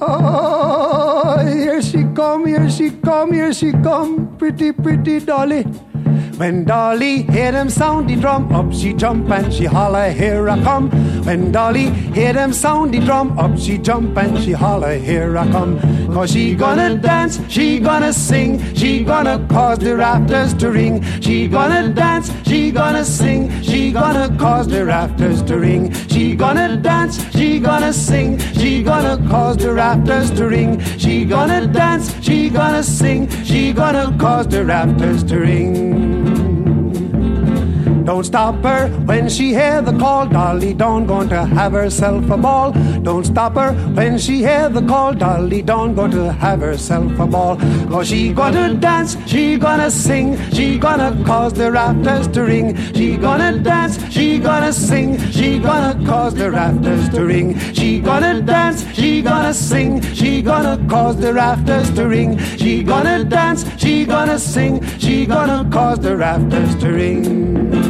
Oh, 0.00 1.38
here 1.46 1.80
she 1.80 2.02
come, 2.12 2.44
here 2.44 2.68
she 2.68 2.90
come, 2.90 3.32
here 3.32 3.52
she 3.52 3.70
come, 3.70 4.36
pretty, 4.36 4.72
pretty 4.72 5.20
Dolly. 5.20 5.62
When 5.62 6.64
Dolly 6.64 7.22
hear 7.22 7.52
them 7.52 7.70
sound 7.70 8.10
the 8.10 8.16
drum, 8.16 8.52
up 8.52 8.72
she 8.72 8.92
jump 8.94 9.30
and 9.30 9.54
she 9.54 9.66
holler, 9.66 10.10
here 10.10 10.50
I 10.50 10.60
come. 10.64 10.90
When 11.24 11.52
Dolly 11.52 11.90
hear 11.90 12.32
them 12.32 12.52
sound 12.52 12.92
the 12.92 12.98
drum, 12.98 13.38
up 13.38 13.56
she 13.56 13.78
jump 13.78 14.18
and 14.18 14.36
she 14.42 14.50
holler, 14.50 14.98
here 14.98 15.38
I 15.38 15.48
come. 15.52 15.78
Cause 16.16 16.30
she 16.30 16.54
gonna 16.54 16.96
dance, 16.96 17.38
she 17.46 17.78
gonna 17.78 18.10
sing, 18.10 18.58
she 18.74 19.04
gonna 19.04 19.46
cause 19.50 19.78
the 19.78 19.94
rafters 19.94 20.54
to 20.54 20.70
ring. 20.70 21.02
She 21.20 21.46
gonna 21.46 21.90
dance, 21.90 22.32
she 22.48 22.70
gonna 22.70 23.04
sing, 23.04 23.50
she 23.60 23.92
gonna 23.92 24.34
cause 24.38 24.66
the 24.66 24.86
rafters 24.86 25.42
to 25.42 25.58
ring. 25.58 25.92
She 26.08 26.34
gonna 26.34 26.78
dance, 26.78 27.22
she 27.36 27.60
gonna 27.60 27.92
sing, 27.92 28.38
she 28.38 28.82
gonna 28.82 29.22
cause 29.28 29.58
the 29.58 29.74
rafters 29.74 30.30
to 30.30 30.48
ring. 30.48 30.80
She 30.96 31.26
gonna 31.26 31.66
dance, 31.66 32.10
she 32.24 32.48
gonna 32.48 32.82
sing, 32.82 33.28
she 33.44 33.74
gonna 33.74 34.16
cause 34.18 34.48
the 34.48 34.64
rafters 34.64 35.22
to 35.24 35.38
ring. 35.38 36.15
Don't 38.06 38.22
stop 38.22 38.62
her 38.62 38.88
when 39.04 39.28
she 39.28 39.48
hear 39.48 39.82
the 39.82 39.90
call, 39.98 40.28
Dolly 40.28 40.72
Dawn 40.74 41.06
going 41.06 41.28
to 41.30 41.44
have 41.44 41.72
herself 41.72 42.30
a 42.30 42.36
ball. 42.36 42.70
Don't 43.02 43.24
stop 43.24 43.54
her 43.54 43.72
when 43.94 44.16
she 44.16 44.38
hear 44.38 44.68
the 44.68 44.80
call, 44.80 45.12
Dolly 45.12 45.60
Dawn 45.60 45.92
going 45.96 46.12
to 46.12 46.32
have 46.32 46.60
herself 46.60 47.18
a 47.18 47.26
ball. 47.26 47.56
Cause 47.90 48.06
she 48.06 48.32
gonna 48.32 48.74
dance, 48.74 49.16
she 49.26 49.56
gonna 49.56 49.90
sing, 49.90 50.38
she 50.52 50.78
gonna 50.78 51.20
cause 51.24 51.52
the 51.54 51.72
rafters 51.72 52.28
to 52.28 52.44
ring. 52.44 52.76
She 52.94 53.16
gonna 53.16 53.58
dance, 53.58 53.98
she 54.08 54.38
gonna 54.38 54.72
sing, 54.72 55.18
she 55.32 55.58
gonna 55.58 56.06
cause 56.06 56.32
the 56.36 56.52
rafters 56.52 57.08
to 57.08 57.24
ring. 57.24 57.58
She 57.74 57.98
gonna 57.98 58.40
dance, 58.40 58.86
she 58.94 59.20
gonna 59.20 59.52
sing, 59.52 60.00
she 60.14 60.42
gonna 60.42 60.78
cause 60.88 61.16
the 61.16 61.34
rafters 61.34 61.90
to 61.96 62.06
ring. 62.06 62.38
She 62.56 62.84
gonna 62.84 63.24
dance, 63.24 63.64
she 63.76 64.06
gonna 64.06 64.38
sing, 64.38 64.80
she 64.98 65.26
gonna 65.26 65.68
cause 65.72 65.98
the 65.98 66.16
rafters 66.16 66.76
to 66.76 66.92
ring. 66.92 67.85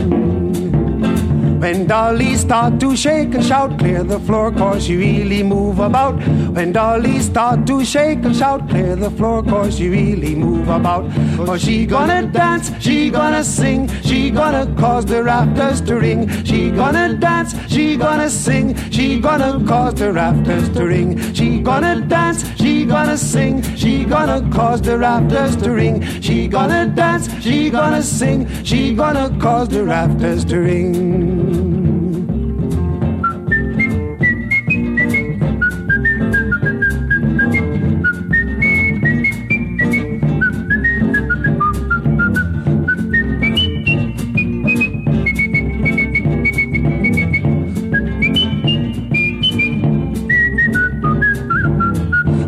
When 1.58 1.86
dollies 1.86 2.40
start 2.40 2.78
to 2.80 2.94
shake 2.94 3.34
and 3.34 3.42
shout, 3.42 3.78
clear 3.78 4.04
the 4.04 4.20
floor, 4.20 4.52
cause 4.52 4.88
you 4.88 4.98
really 4.98 5.42
move 5.42 5.78
about. 5.78 6.16
When 6.54 6.72
dollies 6.72 7.24
start 7.24 7.66
to 7.68 7.82
shake 7.82 8.24
and 8.24 8.36
shout, 8.36 8.68
clear 8.68 8.94
the 8.94 9.10
floor, 9.10 9.42
cause 9.42 9.80
you 9.80 9.90
really 9.90 10.34
move 10.34 10.68
about. 10.68 11.10
Cause 11.46 11.62
she 11.62 11.86
gonna 11.86 12.26
dance, 12.26 12.70
she 12.78 13.08
gonna 13.10 13.42
sing, 13.42 13.88
she 14.02 14.30
gonna 14.30 14.66
cause 14.78 15.06
the 15.06 15.24
rafters 15.24 15.80
to 15.82 15.96
ring. 15.96 16.28
She 16.44 16.70
gonna 16.70 17.14
dance, 17.14 17.54
she 17.72 17.96
gonna 17.96 18.28
sing, 18.28 18.74
she 18.90 19.18
gonna 19.18 19.64
cause 19.66 19.94
the 19.94 20.12
rafters 20.12 20.68
to 20.74 20.84
ring. 20.84 21.18
She 21.32 21.60
gonna 21.60 22.02
dance, 22.02 22.44
she 22.56 22.84
gonna 22.84 23.16
sing, 23.16 23.62
she 23.76 24.04
gonna 24.04 24.46
cause 24.52 24.82
the 24.82 24.98
rafters 24.98 25.56
to 25.56 25.72
ring. 25.72 26.02
She 26.20 26.48
gonna 26.48 26.86
dance, 26.86 27.28
she 27.42 27.70
gonna 27.70 28.02
sing, 28.02 28.46
she 28.62 28.94
gonna 28.94 29.34
cause 29.40 29.68
the 29.68 29.84
rafters 29.84 30.44
to 30.44 30.58
ring 30.58 31.45
dream. 31.46 31.85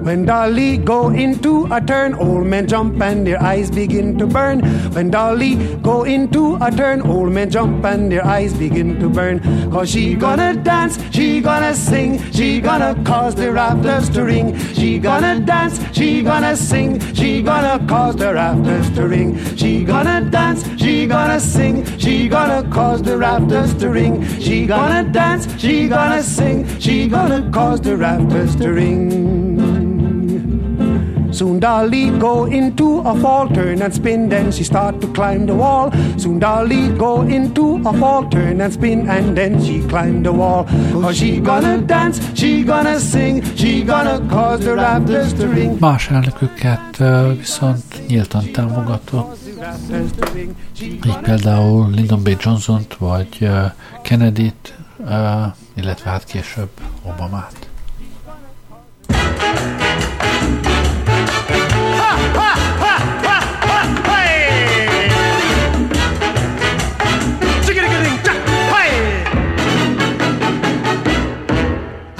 When 0.08 0.24
Dolly 0.24 0.78
go 0.78 1.10
into 1.10 1.68
a 1.70 1.82
turn, 1.82 2.14
old 2.14 2.46
men 2.46 2.66
jump 2.66 2.98
and 3.02 3.26
their 3.26 3.42
eyes 3.42 3.70
begin 3.70 4.16
to 4.16 4.26
burn. 4.26 4.60
When 4.94 5.10
Dolly 5.10 5.56
go 5.82 6.04
into 6.04 6.56
a 6.62 6.70
turn, 6.70 7.02
old 7.02 7.30
men 7.30 7.50
jump 7.50 7.84
and 7.84 8.10
their 8.10 8.24
eyes 8.24 8.54
begin 8.54 8.98
to 9.00 9.10
burn. 9.10 9.38
Cause 9.70 9.90
she 9.90 10.14
gonna 10.14 10.54
dance, 10.54 10.98
she 11.10 11.42
gonna 11.42 11.74
sing, 11.74 12.22
she 12.32 12.58
gonna 12.58 12.96
cause 13.04 13.34
the 13.34 13.52
rafters 13.52 14.08
to 14.14 14.24
ring. 14.24 14.56
She 14.72 14.98
gonna 14.98 15.40
dance, 15.40 15.78
she 15.92 16.22
gonna 16.22 16.56
sing, 16.56 16.98
she 17.12 17.42
gonna 17.42 17.78
cause 17.86 18.16
the 18.16 18.32
rafters 18.32 18.88
to 18.94 19.06
ring. 19.06 19.36
She 19.56 19.84
gonna 19.84 20.22
dance, 20.30 20.64
she 20.80 21.06
gonna 21.06 21.38
sing, 21.38 21.84
she 21.98 22.28
gonna 22.28 22.66
cause 22.70 23.02
the 23.02 23.18
rafters 23.18 23.74
to 23.74 23.90
ring. 23.90 24.26
She 24.40 24.64
gonna 24.64 25.04
dance, 25.12 25.46
she 25.60 25.86
gonna 25.86 26.22
sing, 26.22 26.66
she 26.80 27.08
gonna 27.08 27.50
cause 27.52 27.82
the 27.82 27.94
rafters 27.94 28.56
to 28.56 28.72
ring. 28.72 29.47
Soon 31.38 31.60
Dolly 31.60 32.10
go 32.18 32.46
into 32.46 32.98
a 33.04 33.14
fall, 33.14 33.48
turn 33.48 33.80
and 33.82 33.94
spin, 33.94 34.28
then 34.28 34.50
she 34.50 34.64
start 34.64 35.00
to 35.00 35.06
climb 35.12 35.46
the 35.46 35.54
wall. 35.54 35.92
Soon 36.16 36.40
Dolly 36.40 36.88
go 36.96 37.22
into 37.22 37.80
a 37.84 37.92
fall, 37.92 38.28
turn 38.28 38.60
and 38.60 38.72
spin, 38.72 39.08
and 39.08 39.36
then 39.36 39.62
she 39.62 39.78
climb 39.86 40.22
the 40.22 40.32
wall. 40.32 40.66
Cause 40.92 41.16
she 41.16 41.40
gonna 41.40 41.78
dance, 41.78 42.20
she 42.34 42.64
gonna 42.64 42.98
sing, 42.98 43.44
she 43.54 43.84
gonna 43.84 44.18
cause 44.28 44.64
the 44.64 44.74
rafters 44.74 45.32
to 45.34 45.46
ring. 45.46 45.80
Más 45.80 46.10
elnököket 46.10 47.02
viszont 47.36 48.08
nyíltan 48.08 48.50
támogatott, 48.52 49.38
így 50.80 51.18
például 51.22 51.90
Lyndon 51.90 52.22
B. 52.22 52.36
Johnson-t, 52.40 52.96
vagy 52.98 53.50
Kennedy-t, 54.02 54.74
illetve 55.74 56.10
hát 56.10 56.24
később 56.24 56.70
Obamát. 57.02 57.67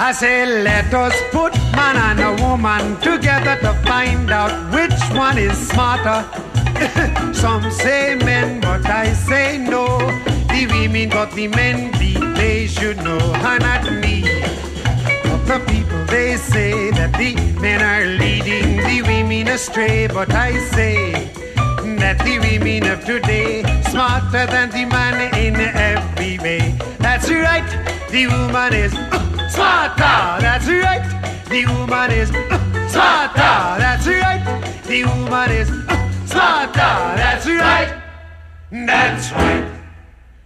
I 0.01 0.13
say, 0.13 0.45
let 0.63 0.93
us 0.93 1.13
put 1.29 1.53
man 1.75 1.97
and 1.97 2.19
a 2.21 2.41
woman 2.41 2.95
together 3.01 3.57
to 3.59 3.73
find 3.85 4.31
out 4.31 4.53
which 4.73 4.97
one 5.11 5.37
is 5.37 5.57
smarter. 5.67 6.23
Some 7.33 7.69
say 7.69 8.15
men, 8.15 8.61
but 8.61 8.85
I 8.85 9.11
say 9.11 9.57
no. 9.57 9.97
The 10.47 10.67
women 10.71 11.09
got 11.09 11.33
the 11.33 11.49
men 11.49 11.91
beat, 11.99 12.17
they 12.37 12.65
should 12.67 12.95
know, 13.03 13.19
and 13.19 13.61
not 13.61 13.91
me. 13.91 14.21
But 15.25 15.43
the 15.43 15.59
people, 15.67 16.05
they 16.05 16.37
say 16.37 16.91
that 16.91 17.11
the 17.17 17.35
men 17.59 17.81
are 17.83 18.05
leading 18.05 18.77
the 18.77 19.01
women 19.01 19.49
astray, 19.49 20.07
but 20.07 20.31
I 20.31 20.57
say 20.69 21.11
that 21.99 22.19
the 22.23 22.39
women 22.39 22.89
of 22.89 23.03
today 23.03 23.63
smarter 23.89 24.45
than 24.45 24.69
the 24.69 24.85
man 24.85 25.35
in 25.35 25.57
every 25.57 26.39
way. 26.39 26.73
That's 26.99 27.29
right, 27.29 27.67
the 28.09 28.27
woman 28.27 28.73
is. 28.73 28.93
Uh, 28.95 29.28
Smarter, 29.49 30.41
that's 30.41 30.67
right. 30.67 31.43
The 31.49 31.65
woman 31.65 32.11
is 32.11 32.29
uh, 32.31 32.89
smarter, 32.89 33.79
that's 33.81 34.07
right. 34.07 34.81
The 34.85 35.03
woman 35.05 35.51
is 35.51 35.69
uh, 35.69 36.25
smarter, 36.25 37.17
that's 37.17 37.47
right. 37.47 38.01
That's 38.71 39.31
right. 39.31 39.65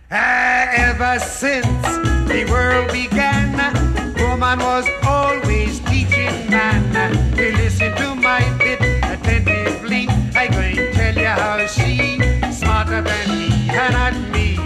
Uh, 0.10 0.66
ever 0.88 1.20
since 1.20 1.84
the 2.28 2.46
world 2.50 2.92
began, 2.92 3.54
woman 4.18 4.60
was 4.60 4.88
always 5.06 5.80
teaching 5.82 6.50
man. 6.50 6.84
You 7.38 7.52
listen 7.52 7.96
to 7.98 8.16
my 8.16 8.42
bit 8.58 8.80
attentively. 9.04 10.08
I'm 10.36 10.52
going 10.52 10.76
to 10.76 10.94
tell 10.94 11.16
you 11.16 11.26
how 11.26 11.66
she 11.68 12.20
smarter 12.52 13.02
than 13.02 13.30
me, 13.30 13.70
and 13.70 13.94
not 13.94 14.14
me. 14.32 14.58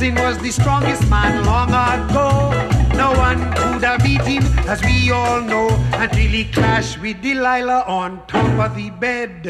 Samson 0.00 0.24
was 0.24 0.38
the 0.38 0.50
strongest 0.50 1.10
man 1.10 1.44
long 1.44 1.68
ago. 1.68 2.50
No 2.96 3.12
one 3.18 3.38
could 3.52 3.84
have 3.84 4.02
beat 4.02 4.22
him, 4.22 4.42
as 4.66 4.80
we 4.82 5.10
all 5.10 5.42
know, 5.42 5.68
until 5.92 6.30
he 6.36 6.46
clashed 6.46 6.98
with 7.02 7.20
Delilah 7.20 7.84
on 7.86 8.26
top 8.26 8.70
of 8.70 8.76
the 8.76 8.88
bed. 8.88 9.44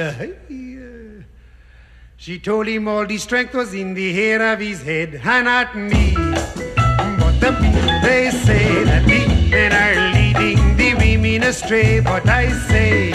She 2.17 2.41
told 2.41 2.67
him 2.67 2.89
all 2.89 3.07
the 3.07 3.17
strength 3.19 3.55
was 3.55 3.75
in 3.75 3.95
the 3.95 4.13
hair 4.13 4.53
of 4.53 4.59
his 4.59 4.83
head, 4.83 5.21
and 5.23 5.45
not 5.45 5.77
me. 5.77 6.15
But 6.17 7.39
the 7.39 7.53
people 7.63 8.01
they 8.03 8.33
say 8.33 8.83
that 8.83 9.05
the 9.07 9.51
men 9.53 9.73
are 9.73 9.99
leading 10.17 10.77
the 10.77 10.95
women 10.97 11.45
astray. 11.45 12.01
But 12.01 12.29
I 12.29 12.51
say 12.67 13.13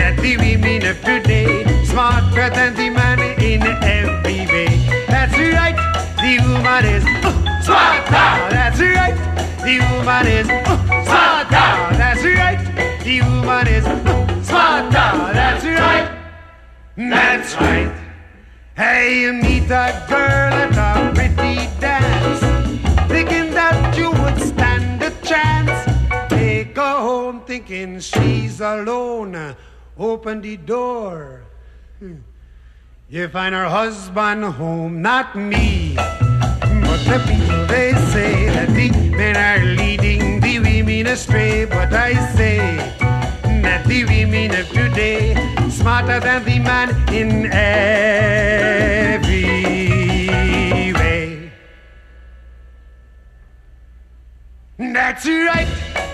that 0.00 0.16
the 0.16 0.38
women 0.38 0.86
of 0.86 0.98
today 1.04 1.84
smarter 1.84 2.48
than 2.48 2.74
the 2.74 2.88
man 2.88 3.20
in 3.38 3.62
every 3.82 4.46
way. 4.46 5.04
That's 5.08 5.36
right, 5.36 5.76
the 6.20 6.38
woman 6.42 6.84
is 6.84 7.04
uh, 7.04 7.60
smarter. 7.62 8.28
That's 8.50 8.80
right, 8.80 9.16
the 9.64 9.78
woman 9.92 10.26
is 10.26 10.48
uh, 10.48 11.04
smarter. 11.04 11.96
That's 11.96 12.24
right, 12.24 12.60
the 13.04 13.20
woman 13.22 13.66
is 13.68 13.86
uh, 13.86 14.42
smarter. 14.42 15.32
That's 15.32 15.64
right. 15.64 16.14
That's 16.96 17.54
right. 17.54 17.94
Hey, 18.76 19.22
you 19.22 19.32
meet 19.32 19.70
a 19.70 20.04
girl 20.08 20.52
at 20.52 20.74
a 20.76 21.14
pretty 21.14 21.66
dance, 21.80 22.40
thinking 23.08 23.50
that 23.54 23.96
you 23.96 24.10
would 24.10 24.40
stand 24.40 25.02
a 25.02 25.10
chance. 25.22 25.78
Take 26.28 26.76
her 26.76 26.98
home 26.98 27.42
thinking 27.46 28.00
she's 28.00 28.60
alone. 28.60 29.54
Open 29.96 30.40
the 30.40 30.56
door. 30.56 31.44
Hmm. 31.98 32.16
You 33.10 33.26
find 33.28 33.54
her 33.54 33.64
husband 33.64 34.44
home, 34.44 35.00
not 35.00 35.34
me. 35.34 35.94
But 35.96 37.00
the 37.08 37.24
people 37.26 37.64
they 37.64 37.94
say 38.12 38.50
that 38.50 38.68
the 38.68 38.90
men 39.16 39.34
are 39.34 39.64
leading 39.64 40.40
the 40.40 40.58
women 40.58 41.06
astray. 41.06 41.64
But 41.64 41.90
I 41.94 42.12
say 42.34 42.58
that 43.62 43.86
the 43.86 44.04
women 44.04 44.54
of 44.54 44.68
today 44.68 45.34
smarter 45.70 46.20
than 46.20 46.44
the 46.44 46.58
man 46.58 46.90
in 47.10 47.46
every. 47.50 47.78
Way. 50.92 51.50
That's 54.76 55.24
right. 55.24 55.68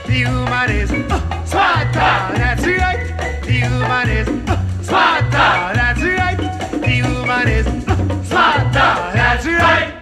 The 0.06 0.26
woman 0.26 0.70
is 0.70 0.92
uh, 0.92 1.44
smarter. 1.44 2.38
That's 2.38 2.64
right. 2.64 3.42
The 3.42 3.62
woman 3.80 4.10
is 4.10 4.28
uh. 4.90 5.72
That's 5.74 6.02
right. 6.02 6.36
The 6.72 7.02
woman 7.02 7.48
is 7.48 7.66
uh. 8.32 8.70
That's 8.72 9.46
right. 9.46 9.94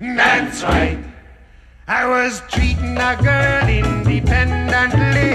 That's 0.00 0.62
right. 0.62 0.98
I 1.88 2.06
was 2.06 2.42
treating 2.48 2.96
a 2.98 3.16
girl 3.22 3.68
independently. 3.68 5.30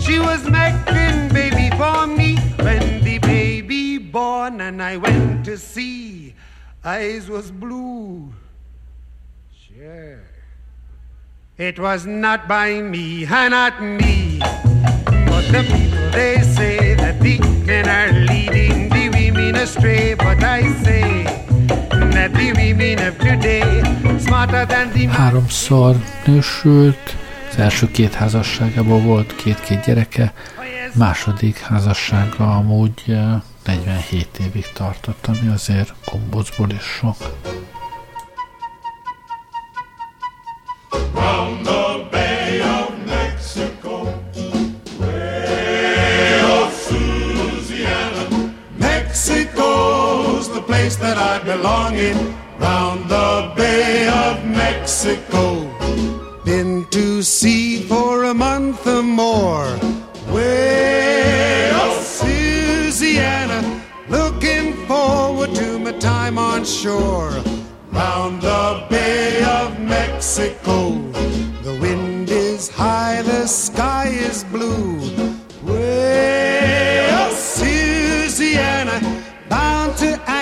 She 0.00 0.18
was 0.18 0.42
making 0.48 1.28
baby 1.32 1.70
for 1.76 2.06
me 2.06 2.36
when 2.64 3.02
the 3.04 3.18
baby 3.18 3.98
born 3.98 4.60
and 4.60 4.82
I 4.82 4.96
went 4.96 5.44
to 5.44 5.56
see. 5.56 6.34
Eyes 6.84 7.28
was 7.28 7.50
blue. 7.50 8.32
Sure. 9.54 10.20
It 11.58 11.78
was 11.78 12.06
not 12.06 12.48
by 12.48 12.80
me, 12.80 13.26
not 13.26 13.82
me. 13.82 14.38
But 14.40 15.44
the 15.52 15.62
people 15.70 16.10
they 16.10 16.40
say 16.42 16.79
men 17.66 17.88
are 17.88 18.12
leading 18.12 18.88
the 18.88 19.08
women 19.08 19.54
astray. 19.54 20.14
But 20.14 20.42
I 20.42 20.62
say 20.82 21.24
that 22.14 22.32
the 22.32 22.52
women 22.52 22.98
of 23.08 23.16
today 23.18 23.82
smarter 24.18 24.66
than 24.66 24.90
the 24.90 25.08
Háromszor 25.08 25.96
nősült, 26.24 27.16
az 27.50 27.58
első 27.58 27.90
két 27.90 28.14
házasságából 28.14 29.00
volt 29.00 29.36
két-két 29.36 29.84
gyereke, 29.84 30.32
második 30.94 31.58
házassága 31.58 32.56
amúgy 32.56 33.16
47 33.64 34.38
évig 34.38 34.66
tartott, 34.72 35.26
ami 35.26 35.52
azért 35.52 35.92
gombócból 36.10 36.70
is 36.70 36.82
sok. 36.82 37.16
Place 50.90 50.96
that 50.96 51.18
I 51.18 51.42
belong 51.44 51.94
in. 51.94 52.16
Round 52.58 53.08
the 53.08 53.52
Bay 53.56 54.08
of 54.08 54.44
Mexico, 54.44 55.66
been 56.44 56.84
to 56.90 57.22
sea 57.22 57.82
for 57.82 58.24
a 58.24 58.34
month 58.34 58.86
or 58.86 59.02
more. 59.02 59.78
Way 60.30 61.70
of 61.70 62.22
Louisiana, 62.22 63.60
looking 64.08 64.74
forward 64.86 65.54
to 65.54 65.78
my 65.78 65.92
time 65.92 66.38
on 66.38 66.64
shore. 66.64 67.32
round 67.92 68.42
the 68.42 68.86
Bay 68.90 69.42
of 69.44 69.80
Mexico. 69.80 70.76
The 71.62 71.78
wind 71.80 72.30
is 72.30 72.68
high, 72.68 73.22
the 73.22 73.46
sky 73.46 74.08
is 74.08 74.44
blue. 74.44 75.19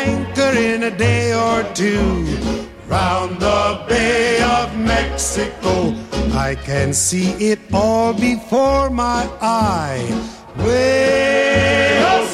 Anchor 0.08 0.52
in 0.70 0.82
a 0.84 0.90
day 0.90 1.32
or 1.34 1.62
two. 1.74 2.24
Round 2.86 3.38
the 3.38 3.84
Bay 3.88 4.42
of 4.58 4.76
Mexico, 4.76 5.94
I 6.48 6.54
can 6.54 6.92
see 6.94 7.30
it 7.50 7.60
all 7.72 8.12
before 8.14 8.88
my 8.90 9.28
eye. 9.40 10.04
Way 10.56 12.02
of 12.14 12.26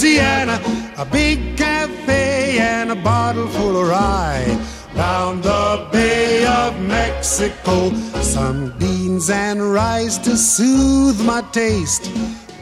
Louisiana, 0.00 0.56
a 0.96 1.04
big 1.04 1.58
cafe 1.58 2.58
and 2.58 2.90
a 2.90 2.94
bottle 2.94 3.48
full 3.48 3.76
of 3.82 3.88
rye. 3.88 4.46
round 4.94 5.42
the 5.42 5.88
Bay 5.92 6.46
of 6.46 6.80
Mexico. 6.80 7.90
Some 8.22 8.72
beans 8.78 9.28
and 9.30 9.58
rice 9.72 10.16
to 10.18 10.36
soothe 10.36 11.20
my 11.24 11.42
taste. 11.52 12.10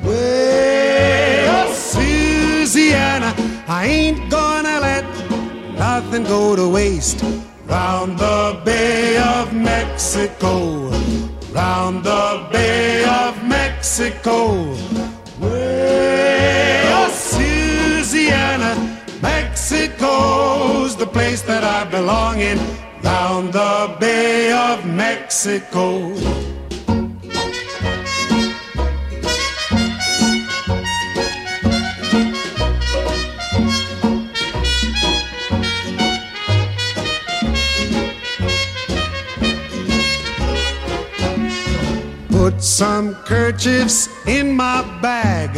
Way 0.03 1.47
of 1.61 1.69
Louisiana, 2.69 3.35
I 3.67 3.87
ain't 3.87 4.29
gonna 4.31 4.79
let 4.81 5.07
nothing 5.79 6.25
go 6.25 6.55
to 6.55 6.69
waste. 6.69 7.25
Round 7.65 8.19
the 8.19 8.61
Bay 8.63 9.17
of 9.17 9.55
Mexico, 9.55 10.91
round 11.51 12.05
the 12.05 12.47
Bay 12.53 13.05
of 13.05 13.43
Mexico. 13.43 14.67
Louisiana, 18.21 18.77
Mexico's 19.23 20.95
the 20.95 21.07
place 21.07 21.41
that 21.41 21.65
I 21.65 21.85
belong 21.91 22.41
in. 22.41 22.59
Round 23.03 23.51
the 23.51 23.97
Bay 23.99 24.53
of 24.53 24.85
Mexico. 24.85 26.13
Put 42.51 42.63
some 42.63 43.15
kerchiefs 43.27 44.09
in 44.27 44.57
my 44.57 44.81
bag. 45.03 45.55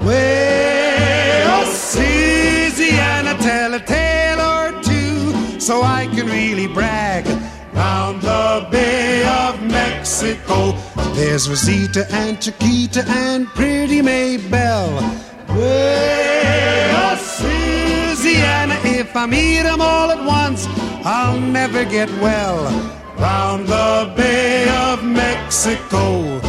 Way 0.00 1.42
of 1.42 1.66
Louisiana, 1.96 3.36
tell 3.38 3.74
a 3.74 3.80
tale 3.80 4.40
or 4.40 4.80
two 4.80 5.58
so 5.58 5.82
I 5.82 6.06
can 6.06 6.26
really 6.26 6.68
brag. 6.68 7.26
Round 7.74 8.22
the 8.22 8.68
Bay 8.70 9.26
of 9.26 9.60
Mexico, 9.60 10.76
There's 11.14 11.48
Rosita 11.48 12.06
and 12.12 12.40
Chiquita 12.40 13.04
and 13.08 13.48
pretty 13.48 14.00
Maybelle. 14.00 15.00
Way 15.48 16.94
of 17.10 17.20
Louisiana, 17.42 18.78
if 18.84 19.16
I 19.16 19.26
meet 19.26 19.66
'em 19.66 19.80
all 19.80 20.12
at 20.12 20.22
once, 20.24 20.68
I'll 21.04 21.40
never 21.40 21.84
get 21.84 22.08
well. 22.20 22.99
Round 23.20 23.66
the 23.66 24.12
Bay 24.16 24.68
of 24.90 25.02
Mexico, 25.02 26.40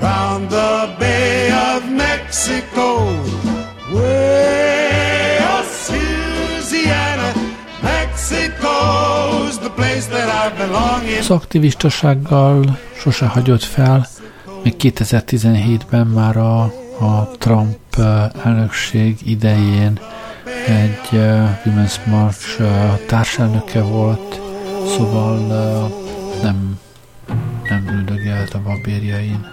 round 0.00 0.48
the 0.48 0.94
Bay 0.98 1.50
of 1.50 1.80
Mexico. 1.90 2.86
Way 3.92 5.38
of 5.58 5.66
Louisiana, 5.90 7.32
Mexico's 7.82 9.58
the 9.58 9.70
place 9.70 10.06
that 10.06 10.28
I 10.28 10.56
belong 10.56 11.08
in. 11.08 11.18
Az 11.18 11.30
sose 12.98 13.26
hagyott 13.26 13.62
fel, 13.62 14.06
még 14.62 14.74
2017-ben 14.78 16.06
már 16.06 16.36
a, 16.36 16.62
a 17.00 17.30
Trump 17.38 17.76
elnökség 18.44 19.18
idején 19.24 19.98
egy 20.66 21.08
uh, 21.12 21.48
Women's 21.64 21.96
March 22.06 22.60
uh, 22.60 22.66
társelnöke 23.06 23.82
volt, 23.82 24.40
szóval 24.96 25.38
uh, 25.38 26.03
nem, 26.44 26.78
nem 27.68 27.88
üldögélt 27.88 28.54
a 28.54 28.62
babérjain. 28.62 29.46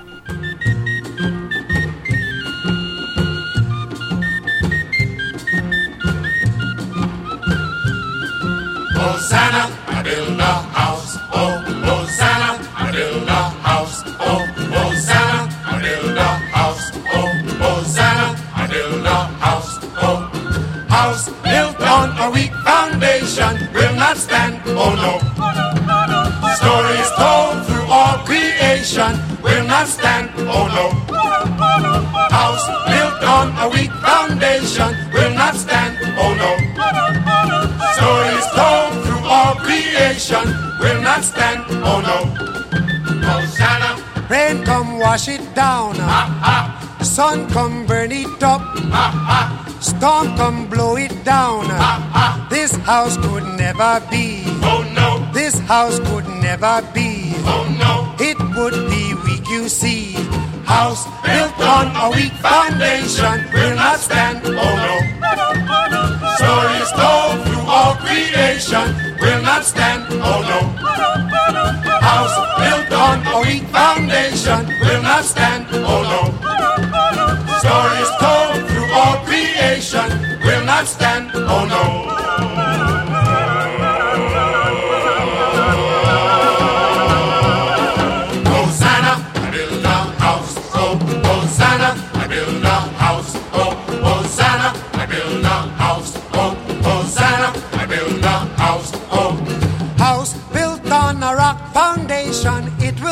Hosanna, 8.94 9.66
I 9.89 10.02
build 10.04 10.39
a 10.39 10.54
house. 10.74 11.20
Oh, 11.32 11.64
Hosanna, 11.86 12.60
I 12.78 12.92
build 12.92 13.30
a 13.30 13.54
house. 13.62 14.04
Oh, 14.20 14.44
Hosanna, 14.74 15.48
I 15.72 15.80
build 15.82 16.18
a 16.18 16.30
house. 16.52 16.92
Oh, 17.14 17.32
Hosanna, 17.60 18.36
I 18.56 18.68
build 18.68 19.06
a 19.06 19.30
house. 19.39 19.80
Oh, 20.02 20.30
house 20.89 21.30
built 21.44 21.80
on 21.80 22.10
a 22.18 22.30
weak 22.32 22.54
foundation 22.66 23.71
stand. 29.88 30.30
Oh 30.38 30.68
no. 30.78 30.86
House 32.30 32.66
built 32.88 33.24
on 33.24 33.48
a 33.64 33.70
weak 33.70 33.92
foundation 34.02 34.90
will 35.14 35.34
not 35.34 35.56
stand. 35.56 35.98
Oh 36.18 36.34
no. 36.42 36.52
Stories 37.98 38.48
told 38.56 38.92
through 39.06 39.26
all 39.28 39.56
creation 39.56 40.46
will 40.80 41.02
not 41.02 41.24
stand. 41.24 41.64
Oh 41.84 42.02
no. 42.02 42.18
Hosanna, 43.28 43.98
Rain 44.30 44.64
come 44.64 45.00
wash 45.00 45.28
it 45.28 45.44
down. 45.56 45.96
ha 45.96 46.24
ha, 46.44 46.98
Sun 47.04 47.50
come 47.50 47.86
burn 47.86 48.12
it 48.12 48.44
up. 48.44 48.62
ha 48.62 49.08
ha, 49.30 49.78
Storm 49.80 50.36
come 50.38 50.68
blow 50.70 50.96
it 50.98 51.24
down. 51.24 51.66
ha 51.66 51.94
ha. 52.14 52.48
This 52.50 52.72
house 52.76 53.18
could 53.18 53.44
never 53.58 54.02
be. 54.12 54.44
Oh 54.64 54.84
no, 54.96 55.32
This 55.34 55.58
house 55.60 56.00
could 56.00 56.28
never 56.42 56.82
be. 56.94 57.34
oh 57.46 57.66
no. 57.80 58.16
It 58.24 58.38
would 58.56 58.91
you 59.52 59.68
see. 59.68 60.14
House 60.64 61.06
built 61.26 61.60
on 61.60 61.91
a 62.04 62.16
weak 62.16 62.32
foundation 62.39 63.36
will 63.52 63.76
not 63.76 63.99
stand. 63.99 64.39
Oh 64.45 64.76
no. 64.88 64.95
Stories 66.39 66.91
told 66.95 67.36
through 67.45 67.66
all 67.68 67.95
creation 67.95 68.88
will 69.20 69.41
not 69.43 69.66
stand. 69.66 70.08
Oh 70.24 70.41
no. 70.52 70.60
House 71.99 72.36
built 72.62 72.91
on 72.93 73.18
a 73.28 73.38
weak 73.45 73.64
foundation 73.76 74.62
will 74.84 75.04
not 75.04 75.26
stand. 75.26 75.68
Oh 75.74 76.02
no. 76.12 76.22
Stories 77.60 78.12
told 78.24 78.70
through 78.70 78.89
all 78.93 79.18
creation 79.26 80.10
will 80.45 80.66
not 80.66 80.88
stand. 80.88 81.30
Oh 81.36 81.66
no. 81.66 82.21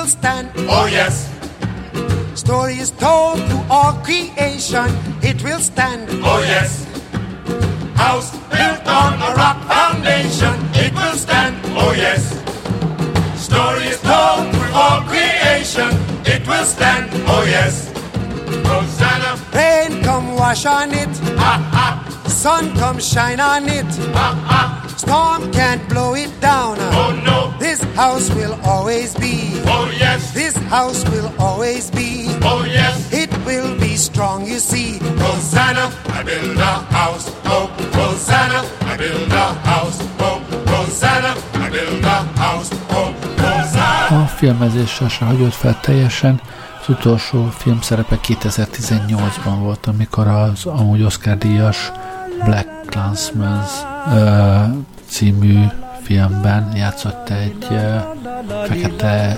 Stand. 0.09 0.49
Oh 0.67 0.87
yes. 0.87 1.29
Story 2.33 2.75
is 2.75 2.91
told 2.91 3.37
through 3.47 3.65
all 3.69 3.93
creation, 4.03 4.89
it 5.21 5.41
will 5.43 5.59
stand. 5.59 6.09
Oh 6.23 6.41
yes. 6.41 6.85
House 7.95 8.31
built 8.49 8.85
on 8.87 9.13
a 9.21 9.31
rock 9.35 9.59
foundation, 9.67 10.55
it 10.73 10.93
will 10.93 11.15
stand. 11.15 11.55
Oh 11.77 11.93
yes. 11.93 12.21
Story 13.37 13.85
is 13.93 14.01
told 14.01 14.51
through 14.53 14.73
all 14.73 15.01
creation, 15.03 15.91
it 16.25 16.45
will 16.47 16.65
stand. 16.65 17.09
Oh 17.27 17.43
yes. 17.43 17.91
Hosanna. 18.65 19.37
Rain 19.53 20.03
come 20.03 20.35
wash 20.35 20.65
on 20.65 20.91
it. 20.91 21.13
Ha 21.37 21.53
ha. 21.75 21.87
Sun 22.27 22.73
come 22.75 22.99
shine 22.99 23.39
on 23.39 23.67
it. 23.69 23.91
Ha 24.15 24.27
ha. 24.47 24.88
Storm 24.99 25.49
can't 25.53 25.87
blow 25.87 26.13
it 26.13 26.29
down. 26.41 26.75
Oh 26.91 27.11
no. 27.23 27.57
This 27.57 27.81
house 27.95 28.29
will 28.35 28.55
always 28.65 29.15
be. 29.15 29.35
Oh 29.65 29.89
yes. 29.97 30.33
This 30.33 30.55
house 30.67 31.07
will 31.09 31.31
always 31.39 31.89
be. 31.89 32.27
Oh 32.43 32.65
yes. 32.65 33.09
It 33.13 33.31
will 33.45 33.79
be 33.79 33.95
strong, 33.95 34.45
you 34.45 34.59
see. 34.59 34.99
Hosanna, 35.17 35.85
I 36.17 36.23
build 36.23 36.57
a 36.57 36.73
house. 36.91 37.31
Oh, 37.45 37.67
Hosanna, 37.93 38.61
I 38.81 38.97
build 38.97 39.31
a 39.31 39.47
house. 39.71 39.99
Oh, 40.19 40.39
Hosanna, 40.67 41.33
I 41.53 41.69
build 41.69 42.03
a 42.03 42.17
house. 42.35 42.69
Oh, 42.91 43.13
Hosanna. 43.37 44.23
A 44.23 44.27
filmezéssel 44.27 45.09
se 45.09 45.25
hagyott 45.25 45.53
fel 45.53 45.79
teljesen. 45.81 46.41
Az 46.81 46.89
utolsó 46.89 47.49
filmszerepe 47.57 48.19
2018-ban 48.27 49.57
volt, 49.59 49.87
amikor 49.87 50.27
az 50.27 50.65
amúgy 50.65 51.03
Oscar 51.03 51.37
díjas 51.37 51.91
Black 52.43 52.67
Clansmans 52.89 53.71
uh, 55.09 55.15
című 55.15 55.88
filmben 56.03 56.71
játszott 56.75 57.29
egy 57.29 57.67
fekete. 58.67 59.37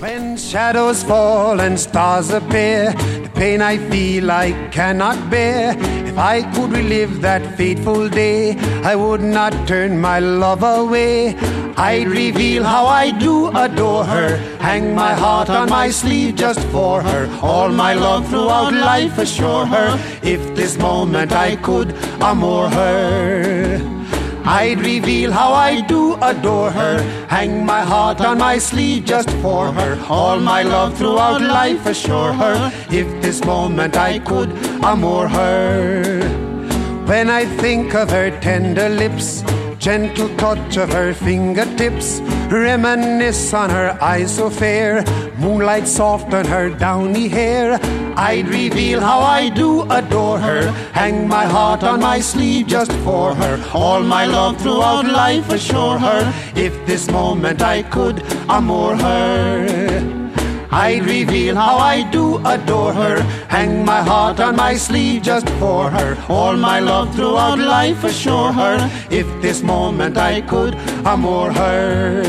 When 0.00 0.36
shadows 0.36 1.02
fall 1.02 1.60
and 1.60 1.78
stars 1.78 2.30
appear, 2.30 2.92
the 3.22 3.30
pain 3.34 3.60
I 3.60 3.78
feel 3.78 4.30
I 4.30 4.54
cannot 4.70 5.28
bear. 5.30 5.76
If 6.04 6.18
I 6.18 6.42
could 6.54 6.72
relive 6.72 7.20
that 7.20 7.42
fateful 7.56 8.08
day, 8.08 8.56
I 8.84 8.94
would 8.94 9.22
not 9.22 9.66
turn 9.66 10.00
my 10.00 10.20
love 10.20 10.62
away. 10.62 11.34
I'd 11.76 12.06
reveal 12.06 12.64
how 12.64 12.86
I 12.86 13.10
do 13.10 13.48
adore 13.48 14.04
her, 14.04 14.36
hang 14.60 14.94
my 14.94 15.14
heart 15.14 15.48
on 15.48 15.70
my 15.70 15.90
sleeve 15.90 16.34
just 16.36 16.60
for 16.70 17.02
her. 17.02 17.28
All 17.40 17.70
my 17.70 17.94
love 17.94 18.28
throughout 18.28 18.74
life 18.74 19.18
assure 19.18 19.66
her. 19.66 19.98
If 20.22 20.54
this 20.54 20.76
moment 20.78 21.32
I 21.32 21.56
could 21.56 21.94
amore 22.20 22.68
her. 22.68 24.01
I'd 24.44 24.80
reveal 24.80 25.30
how 25.30 25.52
I 25.52 25.80
do 25.82 26.14
adore 26.20 26.70
her. 26.72 27.00
Hang 27.28 27.64
my 27.64 27.82
heart 27.82 28.20
on 28.20 28.38
my 28.38 28.58
sleeve 28.58 29.04
just 29.04 29.30
for 29.42 29.72
her. 29.72 30.04
All 30.08 30.40
my 30.40 30.62
love 30.62 30.98
throughout 30.98 31.40
life 31.40 31.86
assure 31.86 32.32
her. 32.32 32.72
If 32.90 33.06
this 33.22 33.44
moment 33.44 33.96
I 33.96 34.18
could 34.18 34.50
amore 34.82 35.28
her. 35.28 36.20
When 37.06 37.30
I 37.30 37.44
think 37.44 37.94
of 37.94 38.10
her 38.10 38.30
tender 38.40 38.88
lips, 38.88 39.44
gentle 39.78 40.28
touch 40.36 40.76
of 40.76 40.90
her 40.92 41.14
fingertips, 41.14 42.20
reminisce 42.50 43.52
on 43.54 43.70
her 43.70 43.96
eyes 44.00 44.36
so 44.36 44.50
fair, 44.50 45.04
moonlight 45.38 45.86
soft 45.86 46.32
on 46.34 46.46
her 46.46 46.70
downy 46.70 47.28
hair. 47.28 47.78
I'd 48.16 48.48
reveal 48.48 49.00
how 49.00 49.20
I 49.20 49.48
do 49.48 49.82
adore 49.90 50.38
her, 50.38 50.70
hang 50.92 51.26
my 51.28 51.44
heart 51.44 51.82
on 51.82 52.00
my 52.00 52.20
sleeve 52.20 52.66
just 52.66 52.92
for 53.04 53.34
her. 53.34 53.62
All 53.72 54.02
my 54.02 54.26
love 54.26 54.60
throughout 54.60 55.06
life 55.06 55.50
assure 55.50 55.98
her, 55.98 56.32
if 56.54 56.74
this 56.86 57.10
moment 57.10 57.62
I 57.62 57.82
could 57.82 58.22
amore 58.48 58.96
her. 58.96 60.22
I'd 60.70 61.04
reveal 61.04 61.54
how 61.54 61.76
I 61.76 62.02
do 62.10 62.38
adore 62.46 62.94
her. 62.94 63.20
Hang 63.48 63.84
my 63.84 64.02
heart 64.02 64.40
on 64.40 64.56
my 64.56 64.74
sleeve 64.74 65.22
just 65.22 65.48
for 65.60 65.90
her. 65.90 66.16
All 66.30 66.56
my 66.56 66.80
love 66.80 67.14
throughout 67.14 67.58
life 67.58 68.04
assure 68.04 68.52
her. 68.52 68.90
If 69.10 69.26
this 69.42 69.62
moment 69.62 70.16
I 70.16 70.40
could 70.40 70.74
amore 71.04 71.52
her. 71.52 72.22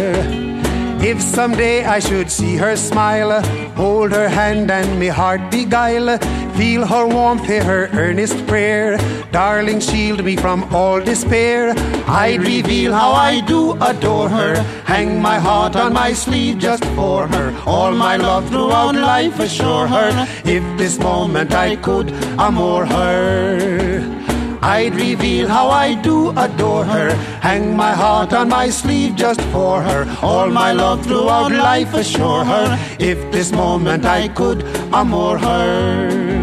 If 0.99 1.21
someday 1.21 1.85
I 1.85 1.99
should 1.99 2.29
see 2.29 2.57
her 2.57 2.75
smile, 2.75 3.41
hold 3.75 4.11
her 4.11 4.29
hand 4.29 4.71
and 4.71 4.99
me 4.99 5.07
heart 5.07 5.51
beguile, 5.51 6.17
feel 6.55 6.85
her 6.85 7.07
warmth, 7.07 7.45
hear 7.45 7.63
her 7.63 7.89
earnest 7.93 8.45
prayer, 8.47 8.97
darling, 9.31 9.79
shield 9.79 10.23
me 10.23 10.35
from 10.35 10.63
all 10.73 10.99
despair. 11.01 11.73
I'd 12.07 12.41
reveal 12.41 12.93
how 12.93 13.11
I 13.11 13.41
do 13.41 13.73
adore 13.81 14.29
her, 14.29 14.55
hang 14.85 15.21
my 15.21 15.39
heart 15.39 15.75
on 15.75 15.93
my 15.93 16.13
sleeve 16.13 16.59
just 16.59 16.85
for 16.95 17.27
her. 17.27 17.53
All 17.65 17.91
my 17.91 18.17
love 18.17 18.47
throughout 18.49 18.95
life 18.95 19.39
assure 19.39 19.87
her, 19.87 20.27
if 20.45 20.63
this 20.77 20.99
moment 20.99 21.53
I 21.53 21.75
could 21.75 22.11
amore 22.37 22.85
her. 22.85 24.22
I'd 24.65 24.95
reveal 24.95 25.49
how 25.49 25.67
I 25.67 25.93
do 25.93 26.29
adore 26.37 26.85
her. 26.85 27.13
Hang 27.41 27.75
my 27.75 27.91
heart 27.91 28.31
on 28.31 28.47
my 28.47 28.69
sleeve 28.69 29.13
just 29.13 29.41
for 29.51 29.81
her. 29.81 30.07
All 30.21 30.49
my 30.49 30.71
love 30.71 31.05
throughout 31.05 31.51
life 31.51 31.93
assure 31.93 32.45
her. 32.45 32.79
If 32.97 33.29
this 33.29 33.51
moment 33.51 34.05
I 34.05 34.29
could 34.29 34.63
amore 34.93 35.37
her. 35.37 36.33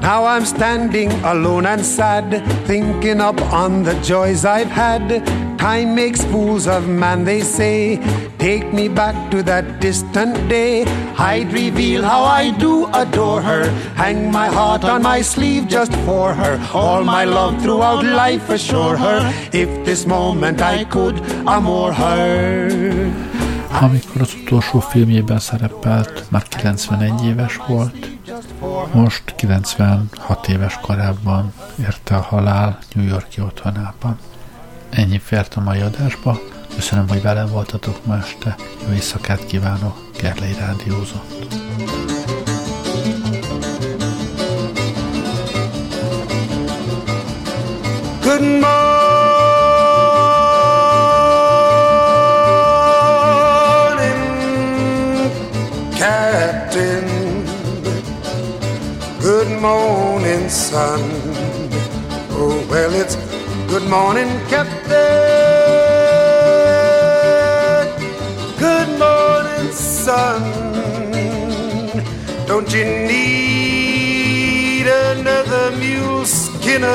Now 0.00 0.24
I'm 0.24 0.46
standing 0.46 1.10
alone 1.22 1.66
and 1.66 1.84
sad, 1.84 2.42
thinking 2.66 3.20
up 3.20 3.38
on 3.52 3.82
the 3.82 3.92
joys 4.00 4.46
I've 4.46 4.70
had. 4.70 5.45
Time 5.58 5.94
makes 5.94 6.24
fools 6.24 6.66
of 6.66 6.88
man, 6.88 7.24
they 7.24 7.40
say. 7.40 7.98
Take 8.38 8.72
me 8.72 8.88
back 8.88 9.30
to 9.30 9.42
that 9.42 9.80
distant 9.80 10.48
day. 10.48 10.84
I'd 11.18 11.52
reveal 11.52 12.02
how 12.02 12.24
I 12.24 12.50
do 12.50 12.86
adore 12.92 13.42
her. 13.42 13.64
Hang 13.94 14.30
my 14.30 14.48
heart 14.48 14.84
on 14.84 15.02
my 15.02 15.22
sleeve 15.22 15.66
just 15.66 15.94
for 16.04 16.34
her. 16.34 16.60
All 16.72 17.02
my 17.02 17.24
love 17.24 17.60
throughout 17.62 18.04
life 18.04 18.48
assure 18.50 18.96
her. 18.96 19.32
If 19.52 19.84
this 19.84 20.06
moment 20.06 20.60
I 20.60 20.84
could 20.84 21.20
amore 21.46 21.92
her. 21.92 22.70
Amikor 23.80 24.20
az 24.20 24.34
utolsó 24.42 24.80
filmjében 24.80 25.38
szerepelt, 25.38 26.24
már 26.30 26.42
91 26.42 27.24
éves 27.24 27.56
volt, 27.68 28.08
most 28.92 29.34
96 29.36 30.48
éves 30.48 30.78
korában 30.80 31.52
érte 31.80 32.16
a 32.16 32.20
halál 32.20 32.78
New 32.94 33.06
Yorki 33.06 33.40
otthonában. 33.40 34.18
Ennyi 34.96 35.18
fért 35.18 35.54
a 35.54 35.60
mai 35.60 35.80
adásba, 35.80 36.40
köszönöm, 36.74 37.08
hogy 37.08 37.22
velem 37.22 37.48
voltatok 37.48 38.06
ma 38.06 38.16
este, 38.16 38.56
jó 38.86 38.92
éjszakát 38.92 39.46
kívánok, 39.46 40.10
Gerlei 40.20 40.52
Rádiózott. 40.52 41.44
Good 48.22 48.40
morning, 48.40 48.76
Captain. 55.98 57.44
Good 59.20 59.60
morning, 59.60 60.48
son. 60.48 61.35
Good 63.76 63.90
morning, 63.90 64.30
Captain. 64.48 64.88
Good 68.58 68.98
morning, 68.98 69.70
son. 69.70 70.40
Don't 72.46 72.72
you 72.72 72.86
need 72.86 74.86
another 74.86 75.76
mule 75.76 76.24
skinner 76.24 76.88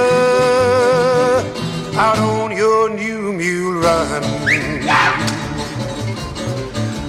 out 1.93 2.17
on 2.17 2.57
your 2.57 2.89
new 2.89 3.31
mule 3.31 3.79
run? 3.79 4.23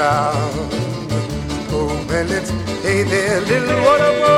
Bucket. 0.04 0.74
Oh, 1.76 1.89
well, 2.08 2.32
it's 2.32 2.51
hey 2.84 3.01
there, 3.04 3.41
little 3.41 3.80
water 3.86 4.14
boy, 4.22 4.30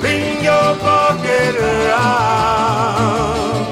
bring 0.00 0.44
your 0.50 0.70
bucket 0.84 1.54
round. 1.90 3.66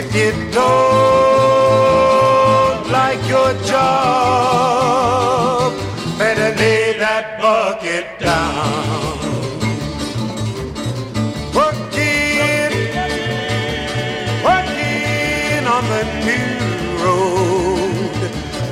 If 0.00 0.06
you 0.14 0.30
don't 0.52 2.84
like 2.98 3.22
your 3.28 3.52
job, 3.72 5.70
better 6.18 6.50
lay 6.60 6.84
that 6.98 7.26
bucket 7.40 8.06
down. 8.20 9.15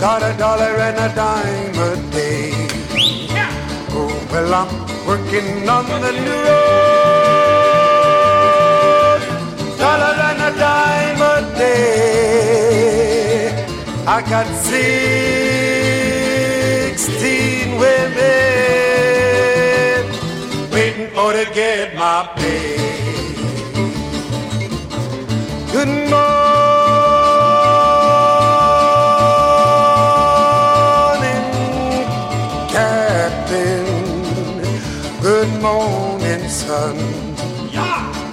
Got 0.05 0.23
a 0.23 0.33
dollar 0.37 0.77
and 0.87 0.99
a 0.99 1.09
dime 1.15 1.79
a 1.81 1.97
day. 2.13 2.53
Oh, 3.89 4.13
well, 4.31 4.53
I'm 4.53 4.69
working 5.07 5.67
on 5.67 5.87
the 5.89 6.13
new 6.13 6.41
road. 6.47 6.81
Dollar 9.79 10.17
and 10.29 10.43
a 10.43 10.51
dime 10.59 11.23
a 11.33 11.35
day. 11.57 12.85
I 14.07 14.21
got 14.29 14.47
sixteen 14.69 14.99
women 17.81 18.45
waiting 20.71 21.09
for 21.15 21.33
to 21.33 21.45
get 21.55 21.95
my 21.97 22.29
pay. 22.37 22.77
Good 25.73 25.89
morning, 26.11 26.44
Good 35.65 35.73
morning, 35.73 36.49
son. 36.51 36.95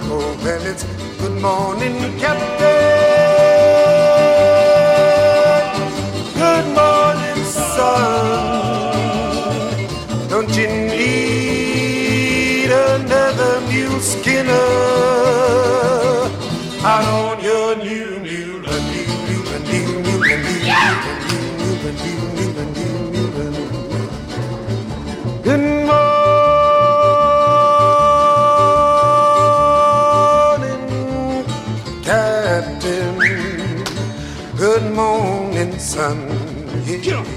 Oh, 0.04 0.38
well, 0.44 0.66
it's 0.66 0.84
good 1.18 1.40
morning, 1.40 1.96
Captain. 2.20 2.51
Yeah. 37.00 37.31